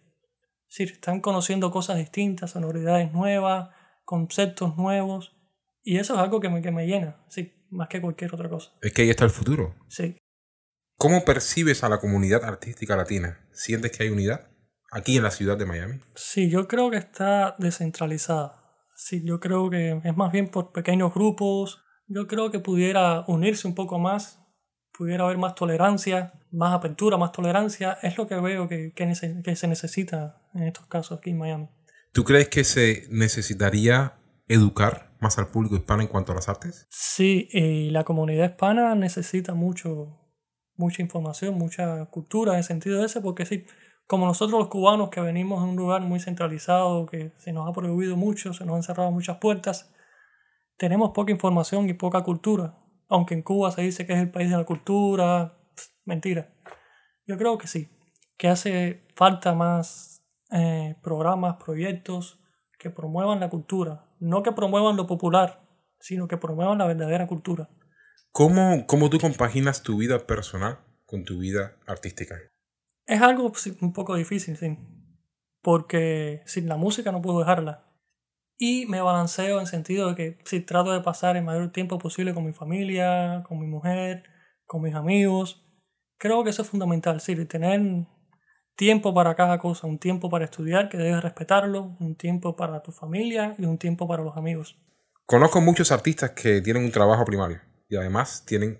Sí, 0.67 0.83
están 0.83 1.21
conociendo 1.21 1.71
cosas 1.71 1.97
distintas, 1.97 2.51
sonoridades 2.51 3.11
nuevas, 3.11 3.69
conceptos 4.05 4.77
nuevos, 4.77 5.35
y 5.83 5.97
eso 5.97 6.13
es 6.13 6.19
algo 6.19 6.39
que 6.39 6.49
me, 6.49 6.61
que 6.61 6.71
me 6.71 6.85
llena, 6.87 7.17
sí, 7.29 7.53
más 7.71 7.89
que 7.89 8.01
cualquier 8.01 8.33
otra 8.33 8.49
cosa. 8.49 8.71
Es 8.81 8.93
que 8.93 9.03
ahí 9.03 9.09
está 9.09 9.25
el 9.25 9.31
futuro. 9.31 9.75
Sí, 9.87 10.17
¿Cómo 10.99 11.23
percibes 11.23 11.85
a 11.85 11.87
la 11.87 11.99
comunidad 11.99 12.43
artística 12.43 12.97
latina? 12.97 13.39
¿Sientes 13.53 13.93
que 13.93 14.03
hay 14.03 14.09
unidad 14.09 14.49
aquí 14.91 15.15
en 15.15 15.23
la 15.23 15.31
ciudad 15.31 15.57
de 15.57 15.65
Miami? 15.65 16.01
Sí, 16.13 16.49
yo 16.49 16.67
creo 16.67 16.91
que 16.91 16.97
está 16.97 17.55
descentralizada. 17.57 18.61
Sí, 18.97 19.23
yo 19.23 19.39
creo 19.39 19.69
que 19.69 20.01
es 20.03 20.17
más 20.17 20.33
bien 20.33 20.49
por 20.49 20.73
pequeños 20.73 21.13
grupos. 21.13 21.81
Yo 22.07 22.27
creo 22.27 22.51
que 22.51 22.59
pudiera 22.59 23.23
unirse 23.27 23.65
un 23.65 23.75
poco 23.75 23.97
más, 23.97 24.41
pudiera 24.91 25.23
haber 25.23 25.37
más 25.37 25.55
tolerancia, 25.55 26.33
más 26.51 26.73
apertura, 26.73 27.15
más 27.15 27.31
tolerancia. 27.31 27.97
Es 28.01 28.17
lo 28.17 28.27
que 28.27 28.35
veo 28.35 28.67
que, 28.67 28.91
que, 28.93 29.41
que 29.41 29.55
se 29.55 29.67
necesita 29.69 30.41
en 30.53 30.63
estos 30.63 30.85
casos 30.87 31.17
aquí 31.17 31.29
en 31.29 31.37
Miami. 31.37 31.69
¿Tú 32.11 32.25
crees 32.25 32.49
que 32.49 32.65
se 32.65 33.07
necesitaría 33.09 34.18
educar 34.49 35.15
más 35.21 35.37
al 35.37 35.47
público 35.47 35.75
hispano 35.75 36.01
en 36.01 36.07
cuanto 36.09 36.33
a 36.33 36.35
las 36.35 36.49
artes? 36.49 36.87
Sí, 36.89 37.47
y 37.51 37.91
la 37.91 38.03
comunidad 38.03 38.49
hispana 38.49 38.95
necesita 38.95 39.53
mucho, 39.53 40.19
mucha 40.75 41.01
información, 41.01 41.55
mucha 41.55 42.05
cultura 42.07 42.53
en 42.53 42.57
el 42.57 42.63
sentido 42.63 43.05
ese, 43.05 43.21
porque 43.21 43.45
sí, 43.45 43.65
como 44.07 44.25
nosotros 44.25 44.59
los 44.59 44.69
cubanos 44.69 45.09
que 45.09 45.21
venimos 45.21 45.63
de 45.63 45.69
un 45.69 45.75
lugar 45.75 46.01
muy 46.01 46.19
centralizado, 46.19 47.05
que 47.05 47.31
se 47.37 47.53
nos 47.53 47.69
ha 47.69 47.73
prohibido 47.73 48.17
mucho, 48.17 48.53
se 48.53 48.65
nos 48.65 48.75
han 48.75 48.83
cerrado 48.83 49.11
muchas 49.11 49.37
puertas, 49.37 49.93
tenemos 50.77 51.11
poca 51.11 51.31
información 51.31 51.87
y 51.87 51.93
poca 51.93 52.23
cultura. 52.23 52.75
Aunque 53.07 53.33
en 53.33 53.43
Cuba 53.43 53.71
se 53.71 53.81
dice 53.81 54.05
que 54.05 54.13
es 54.13 54.19
el 54.19 54.31
país 54.31 54.49
de 54.49 54.57
la 54.57 54.65
cultura, 54.65 55.57
mentira. 56.05 56.53
Yo 57.27 57.37
creo 57.37 57.57
que 57.57 57.67
sí, 57.67 57.89
que 58.37 58.47
hace 58.47 59.05
falta 59.15 59.53
más 59.53 60.23
eh, 60.51 60.95
programas, 61.03 61.57
proyectos 61.63 62.39
que 62.79 62.89
promuevan 62.89 63.39
la 63.39 63.49
cultura, 63.49 64.08
no 64.19 64.43
que 64.43 64.51
promuevan 64.51 64.95
lo 64.95 65.07
popular, 65.07 65.61
sino 65.99 66.27
que 66.27 66.37
promuevan 66.37 66.77
la 66.77 66.87
verdadera 66.87 67.27
cultura. 67.27 67.69
¿Cómo, 68.31 68.85
cómo 68.87 69.09
tú 69.09 69.19
compaginas 69.19 69.83
tu 69.83 69.97
vida 69.97 70.19
personal 70.25 70.79
con 71.05 71.23
tu 71.23 71.39
vida 71.39 71.77
artística? 71.87 72.35
Es 73.05 73.21
algo 73.21 73.51
sí, 73.55 73.75
un 73.81 73.93
poco 73.93 74.15
difícil, 74.15 74.55
sí, 74.55 74.77
porque 75.61 76.41
sin 76.45 76.67
la 76.67 76.77
música 76.77 77.11
no 77.11 77.21
puedo 77.21 77.39
dejarla. 77.39 77.85
Y 78.57 78.85
me 78.87 79.01
balanceo 79.01 79.59
en 79.59 79.67
sentido 79.67 80.09
de 80.09 80.15
que 80.15 80.37
si 80.43 80.59
trato 80.59 80.91
de 80.91 81.01
pasar 81.01 81.37
el 81.37 81.43
mayor 81.43 81.71
tiempo 81.71 81.97
posible 81.97 82.33
con 82.33 82.45
mi 82.45 82.53
familia, 82.53 83.43
con 83.47 83.59
mi 83.59 83.67
mujer, 83.67 84.23
con 84.69 84.83
mis 84.83 84.93
amigos. 84.93 85.65
Creo 86.17 86.43
que 86.43 86.51
eso 86.51 86.61
es 86.61 86.69
fundamental, 86.69 87.21
sí, 87.21 87.35
tener 87.45 88.05
tiempo 88.79 89.13
para 89.13 89.35
cada 89.35 89.59
cosa, 89.59 89.87
un 89.87 89.99
tiempo 89.99 90.29
para 90.29 90.45
estudiar, 90.45 90.87
que 90.87 90.97
debes 90.97 91.21
respetarlo, 91.21 91.97
un 91.99 92.15
tiempo 92.15 92.55
para 92.55 92.81
tu 92.81 92.93
familia 92.93 93.53
y 93.57 93.65
un 93.65 93.77
tiempo 93.77 94.07
para 94.07 94.23
los 94.23 94.37
amigos. 94.37 94.77
Conozco 95.25 95.59
muchos 95.59 95.91
artistas 95.91 96.31
que 96.31 96.61
tienen 96.61 96.85
un 96.85 96.91
trabajo 96.91 97.25
primario 97.25 97.59
y 97.89 97.97
además 97.97 98.45
tienen, 98.45 98.79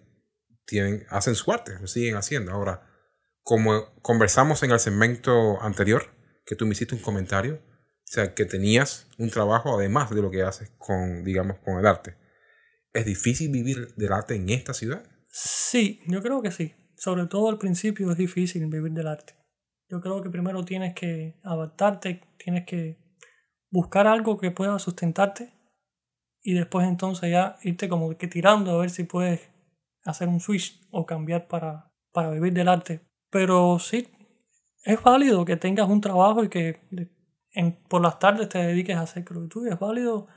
tienen, 0.66 1.06
hacen 1.10 1.36
su 1.36 1.52
arte, 1.52 1.74
lo 1.82 1.88
siguen 1.88 2.16
haciendo. 2.16 2.54
Ahora, 2.54 2.82
como 3.44 3.94
conversamos 4.02 4.64
en 4.64 4.72
el 4.72 4.80
segmento 4.80 5.62
anterior, 5.62 6.04
que 6.46 6.56
tú 6.56 6.66
me 6.66 6.72
hiciste 6.72 6.96
un 6.96 7.02
comentario, 7.02 7.56
o 7.56 8.06
sea, 8.12 8.34
que 8.34 8.46
tenías 8.46 9.10
un 9.18 9.30
trabajo 9.30 9.78
además 9.78 10.12
de 10.12 10.22
lo 10.22 10.32
que 10.32 10.44
haces 10.44 10.72
con, 10.78 11.26
digamos, 11.26 11.58
con 11.58 11.78
el 11.78 11.86
arte. 11.86 12.16
¿Es 12.94 13.06
difícil 13.06 13.52
vivir 13.52 13.94
del 13.96 14.14
arte 14.14 14.36
en 14.36 14.50
esta 14.50 14.74
ciudad? 14.74 15.04
Sí, 15.28 16.00
yo 16.08 16.22
creo 16.22 16.42
que 16.42 16.52
sí. 16.52 16.74
Sobre 16.96 17.28
todo 17.28 17.50
al 17.50 17.58
principio 17.58 18.10
es 18.12 18.18
difícil 18.18 18.66
vivir 18.68 18.94
del 18.94 19.08
arte. 19.08 19.39
Yo 19.90 20.02
creo 20.02 20.22
que 20.22 20.30
primero 20.30 20.64
tienes 20.64 20.94
que 20.94 21.40
adaptarte, 21.44 22.22
tienes 22.38 22.66
que 22.66 22.98
buscar 23.72 24.08
algo 24.08 24.38
que 24.38 24.52
pueda 24.52 24.78
sustentarte 24.80 25.52
y 26.42 26.54
después 26.54 26.88
entonces 26.88 27.32
ya 27.32 27.58
irte 27.64 27.90
como 27.90 28.16
que 28.18 28.28
tirando 28.28 28.72
a 28.72 28.82
ver 28.82 28.92
si 28.92 29.04
puedes 29.04 29.50
hacer 30.06 30.28
un 30.28 30.40
switch 30.40 30.80
o 30.92 31.06
cambiar 31.06 31.48
para, 31.48 31.92
para 32.12 32.30
vivir 32.30 32.54
del 32.54 32.68
arte. 32.68 33.02
Pero 33.32 33.80
sí, 33.80 34.08
es 34.84 35.02
válido 35.02 35.44
que 35.44 35.58
tengas 35.58 35.90
un 35.90 36.02
trabajo 36.02 36.44
y 36.44 36.50
que 36.50 36.80
por 37.88 38.02
las 38.02 38.20
tardes 38.20 38.48
te 38.50 38.60
dediques 38.60 38.96
a 38.96 39.02
hacer 39.02 39.26
lo 39.32 39.42
que 39.42 39.48
tú 39.48 39.66
es 39.66 39.78
válido, 39.78 40.28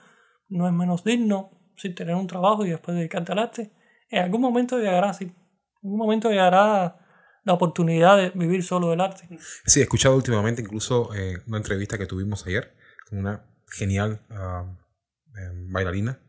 no 0.49 0.67
es 0.67 0.73
menos 0.73 1.05
digno 1.05 1.51
sí, 1.77 1.95
tener 1.95 2.15
un 2.15 2.27
trabajo 2.27 2.65
y 2.65 2.71
después 2.71 2.97
dedicarte 2.97 3.33
al 3.33 3.39
arte. 3.39 3.71
En 4.09 4.23
algún 4.23 4.41
momento 4.41 4.79
llegará, 4.79 5.13
sí, 5.13 5.25
en 5.25 5.35
algún 5.83 5.99
momento 5.99 6.31
llegará 6.31 7.02
la 7.45 7.53
oportunidad 7.53 8.17
de 8.17 8.31
vivir 8.31 8.63
solo 8.63 8.91
del 8.91 9.01
arte. 9.01 9.29
Sí, 9.67 9.81
he 9.81 9.83
escuchado 9.83 10.17
últimamente 10.17 10.63
incluso 10.63 11.15
eh, 11.15 11.43
una 11.47 11.59
entrevista 11.59 11.99
que 11.99 12.07
tuvimos 12.07 12.47
ayer 12.47 12.75
con 13.09 13.19
una 13.19 13.45
genial 13.71 14.25
ah, 14.31 14.77
em, 15.37 15.73
bailarina. 15.73 16.21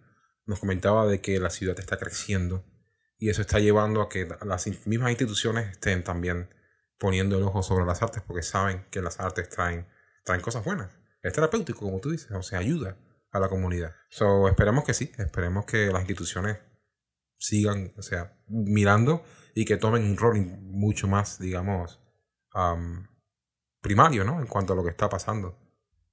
Nos 0.45 0.59
comentaba 0.59 1.05
de 1.05 1.21
que 1.21 1.39
la 1.39 1.49
ciudad 1.49 1.79
está 1.79 1.97
creciendo 1.97 2.65
y 3.17 3.29
eso 3.29 3.41
está 3.41 3.59
llevando 3.59 4.01
a 4.01 4.09
que 4.09 4.27
las 4.45 4.67
mismas 4.85 5.11
instituciones 5.11 5.69
estén 5.71 6.03
también 6.03 6.49
poniendo 6.97 7.37
el 7.37 7.43
ojo 7.43 7.63
sobre 7.63 7.85
las 7.85 8.01
artes 8.01 8.21
porque 8.25 8.43
saben 8.43 8.85
que 8.89 9.01
las 9.01 9.19
artes 9.19 9.49
traen, 9.49 9.87
traen 10.25 10.41
cosas 10.41 10.65
buenas. 10.65 10.91
Es 11.21 11.33
terapéutico, 11.33 11.79
como 11.81 12.01
tú 12.01 12.11
dices, 12.11 12.31
o 12.31 12.43
sea, 12.43 12.59
ayuda 12.59 12.97
a 13.31 13.39
la 13.39 13.49
comunidad. 13.49 13.95
So, 14.09 14.47
esperemos 14.47 14.83
que 14.83 14.93
sí, 14.93 15.11
esperemos 15.17 15.65
que 15.65 15.87
las 15.87 16.01
instituciones 16.01 16.57
sigan, 17.37 17.93
o 17.97 18.01
sea, 18.01 18.37
mirando 18.47 19.23
y 19.53 19.65
que 19.65 19.77
tomen 19.77 20.03
un 20.03 20.17
rol 20.17 20.37
mucho 20.61 21.07
más, 21.07 21.39
digamos, 21.39 21.99
primario, 23.81 24.23
¿no? 24.23 24.39
En 24.39 24.47
cuanto 24.47 24.73
a 24.73 24.75
lo 24.75 24.83
que 24.83 24.89
está 24.89 25.09
pasando 25.09 25.57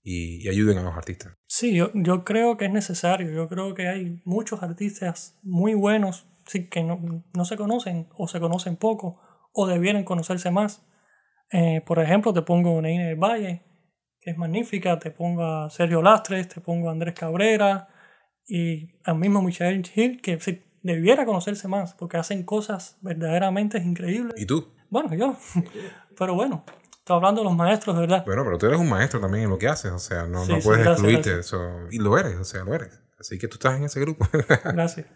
y, 0.03 0.49
ayuden 0.49 0.79
a 0.79 0.83
los 0.83 0.97
artistas. 0.97 1.35
Sí, 1.47 1.75
yo, 1.75 1.91
yo 1.95 2.25
creo 2.25 2.57
que 2.57 2.67
es 2.67 2.73
necesario. 2.73 3.31
Yo 3.31 3.49
creo 3.49 3.75
que 3.75 3.89
hay 3.89 4.23
muchos 4.25 4.63
artistas 4.63 5.39
muy 5.43 5.75
buenos 5.75 6.27
sí, 6.47 6.69
que 6.69 6.83
no, 6.83 7.25
no 7.35 7.45
se 7.45 7.57
conocen 7.57 8.09
o 8.17 8.29
se 8.29 8.41
conocen 8.41 8.77
poco 8.77 9.21
o 9.53 9.67
debieran 9.67 10.05
conocerse 10.05 10.51
más. 10.51 10.87
Eh, 11.53 11.83
por 11.85 11.99
ejemplo, 11.99 12.33
te 12.33 12.43
pongo 12.43 12.81
Neine 12.81 13.09
del 13.09 13.17
Valle, 13.17 13.63
que 14.21 14.31
es 14.31 14.37
magnífica, 14.37 14.99
te 14.99 15.11
pongo 15.11 15.45
a 15.45 15.71
Sergio 15.71 16.03
Lastres, 16.03 16.49
te 16.49 16.61
pongo 16.61 16.89
a 16.89 16.93
Andrés 16.93 17.15
Cabrera 17.15 17.89
y 18.47 19.01
al 19.05 19.17
mismo 19.17 19.43
Michael 19.43 19.89
Hill, 19.95 20.21
que 20.21 20.39
sí, 20.41 20.63
debiera 20.83 21.25
conocerse 21.25 21.69
más, 21.69 21.95
porque 21.95 22.17
hacen 22.17 22.45
cosas 22.45 22.97
verdaderamente 23.01 23.79
increíbles. 23.79 24.35
¿Y 24.37 24.47
tú? 24.47 24.73
Bueno, 24.89 25.15
yo. 25.15 25.37
pero 26.19 26.35
bueno, 26.35 26.65
estoy 26.93 27.17
hablando 27.17 27.43
de 27.43 27.45
los 27.47 27.57
maestros, 27.57 27.97
de 27.97 28.03
verdad. 28.03 28.25
Bueno, 28.25 28.45
pero 28.45 28.59
tú 28.59 28.67
eres 28.67 28.79
un 28.79 28.89
maestro 28.89 29.21
también 29.21 29.45
en 29.45 29.51
lo 29.51 29.59
que 29.59 29.69
haces, 29.69 29.93
o 29.93 29.99
sea, 29.99 30.27
no, 30.27 30.47
no 30.47 30.59
puedes 30.61 30.87
excluirte. 30.87 31.41
Eso, 31.41 31.59
y 31.91 31.99
lo 31.99 32.17
eres, 32.19 32.37
o 32.37 32.45
sea, 32.45 32.65
lo 32.65 32.75
eres. 32.75 33.01
Así 33.19 33.39
que 33.39 33.49
tú 33.49 33.55
estás 33.55 33.77
en 33.77 33.85
ese 33.85 34.01
grupo. 34.01 34.27
gracias. 34.65 35.07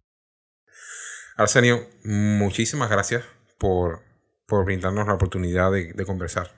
Arsenio, 1.36 1.80
muchísimas 2.04 2.88
gracias 2.90 3.24
por, 3.58 4.02
por 4.46 4.64
brindarnos 4.64 5.06
la 5.06 5.14
oportunidad 5.14 5.72
de, 5.72 5.92
de 5.92 6.06
conversar 6.06 6.50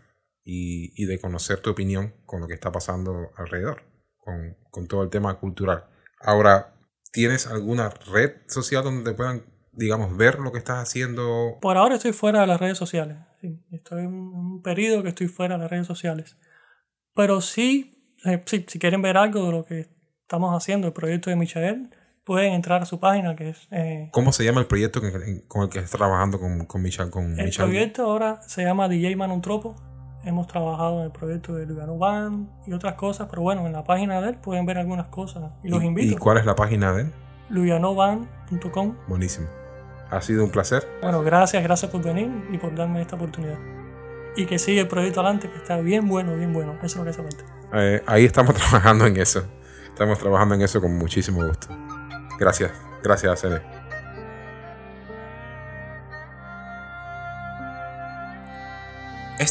y, 0.44 0.92
y, 1.02 1.06
de 1.06 1.18
conocer 1.18 1.60
tu 1.60 1.70
opinión 1.70 2.14
con 2.26 2.40
lo 2.40 2.46
que 2.46 2.54
está 2.54 2.70
pasando 2.70 3.30
alrededor, 3.36 3.82
con, 4.18 4.56
con 4.70 4.86
todo 4.86 5.02
el 5.02 5.08
tema 5.08 5.38
cultural. 5.38 5.86
Ahora, 6.20 6.75
¿Tienes 7.16 7.46
alguna 7.46 7.88
red 7.88 8.33
social 8.46 8.85
donde 8.85 9.14
puedan, 9.14 9.46
digamos, 9.72 10.14
ver 10.18 10.38
lo 10.38 10.52
que 10.52 10.59
estás 10.59 10.83
haciendo? 10.83 11.57
Por 11.62 11.79
ahora 11.79 11.94
estoy 11.94 12.12
fuera 12.12 12.42
de 12.42 12.46
las 12.46 12.61
redes 12.61 12.76
sociales. 12.76 13.16
estoy 13.70 14.02
en 14.02 14.12
un 14.12 14.61
periodo 14.61 15.02
que 15.02 15.09
estoy 15.09 15.29
fuera 15.29 15.55
de 15.55 15.62
las 15.62 15.70
redes 15.70 15.87
sociales. 15.87 16.37
Pero 17.14 17.40
sí, 17.40 18.14
eh, 18.26 18.42
si, 18.44 18.64
quieren 18.64 19.00
ver 19.00 19.16
algo 19.16 19.46
de 19.46 19.50
lo 19.50 19.64
que 19.64 19.88
estamos 20.20 20.55
haciendo, 20.55 20.88
el 20.88 20.92
proyecto 20.92 21.31
de 21.31 21.37
Michael, 21.37 21.88
pueden 22.22 22.52
entrar 22.52 22.83
a 22.83 22.85
su 22.85 23.00
página 23.00 23.35
que 23.35 23.48
es... 23.48 23.66
Eh, 23.70 24.11
¿Cómo 24.12 24.31
se 24.31 24.44
llama 24.44 24.61
el 24.61 24.66
proyecto 24.66 25.00
con 25.48 25.62
el 25.62 25.68
que 25.70 25.79
estás 25.79 25.92
trabajando 25.92 26.38
con, 26.38 26.66
con 26.66 26.83
Michael? 26.83 27.09
Con 27.09 27.40
el 27.40 27.50
proyecto 27.50 28.02
ahora 28.02 28.42
se 28.42 28.62
llama 28.62 28.90
DJ 28.90 29.16
Manontropo 29.16 29.74
hemos 30.26 30.46
trabajado 30.48 30.98
en 30.98 31.06
el 31.06 31.12
proyecto 31.12 31.54
de 31.54 31.66
Lugano 31.66 31.96
Band 31.96 32.48
y 32.66 32.72
otras 32.72 32.94
cosas, 32.94 33.28
pero 33.30 33.42
bueno, 33.42 33.66
en 33.66 33.72
la 33.72 33.84
página 33.84 34.20
de 34.20 34.30
él 34.30 34.34
pueden 34.36 34.66
ver 34.66 34.76
algunas 34.76 35.06
cosas 35.06 35.44
y 35.62 35.68
los 35.68 35.82
invito. 35.82 36.14
¿Y 36.14 36.16
cuál 36.16 36.38
es 36.38 36.44
la 36.44 36.56
página 36.56 36.92
de 36.92 37.02
él? 37.02 37.12
luyanoband.com. 37.48 38.96
Buenísimo. 39.06 39.46
Ha 40.10 40.20
sido 40.20 40.44
un 40.44 40.50
placer. 40.50 40.86
Bueno, 41.00 41.22
gracias, 41.22 41.62
gracias 41.62 41.90
por 41.90 42.02
venir 42.02 42.30
y 42.50 42.58
por 42.58 42.74
darme 42.74 43.00
esta 43.00 43.16
oportunidad. 43.16 43.58
Y 44.36 44.46
que 44.46 44.58
siga 44.58 44.82
el 44.82 44.88
proyecto 44.88 45.20
adelante, 45.20 45.48
que 45.48 45.56
está 45.56 45.78
bien 45.78 46.08
bueno, 46.08 46.36
bien 46.36 46.52
bueno. 46.52 46.74
Eso 46.82 46.86
es 46.86 46.96
lo 46.96 47.04
que 47.04 47.10
hace 47.10 47.22
falta. 47.22 47.44
Eh, 47.72 48.02
ahí 48.06 48.24
estamos 48.24 48.54
trabajando 48.56 49.06
en 49.06 49.16
eso. 49.16 49.44
Estamos 49.88 50.18
trabajando 50.18 50.56
en 50.56 50.62
eso 50.62 50.80
con 50.80 50.96
muchísimo 50.98 51.46
gusto. 51.46 51.68
Gracias. 52.38 52.72
Gracias, 53.02 53.40
Cene. 53.40 53.75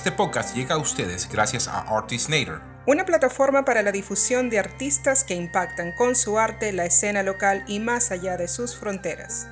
Este 0.06 0.16
podcast 0.16 0.56
llega 0.56 0.76
a 0.76 0.78
ustedes 0.78 1.28
gracias 1.28 1.68
a 1.68 1.80
Artistnator, 1.80 2.62
una 2.86 3.06
plataforma 3.06 3.66
para 3.66 3.82
la 3.82 3.92
difusión 3.92 4.52
de 4.52 4.60
artistas 4.60 5.24
que 5.24 5.34
impactan 5.34 5.94
con 5.94 6.14
su 6.14 6.38
arte 6.38 6.72
la 6.74 6.86
escena 6.86 7.24
local 7.24 7.64
y 7.66 7.80
más 7.80 8.12
allá 8.12 8.38
de 8.38 8.48
sus 8.48 8.76
fronteras. 8.76 9.48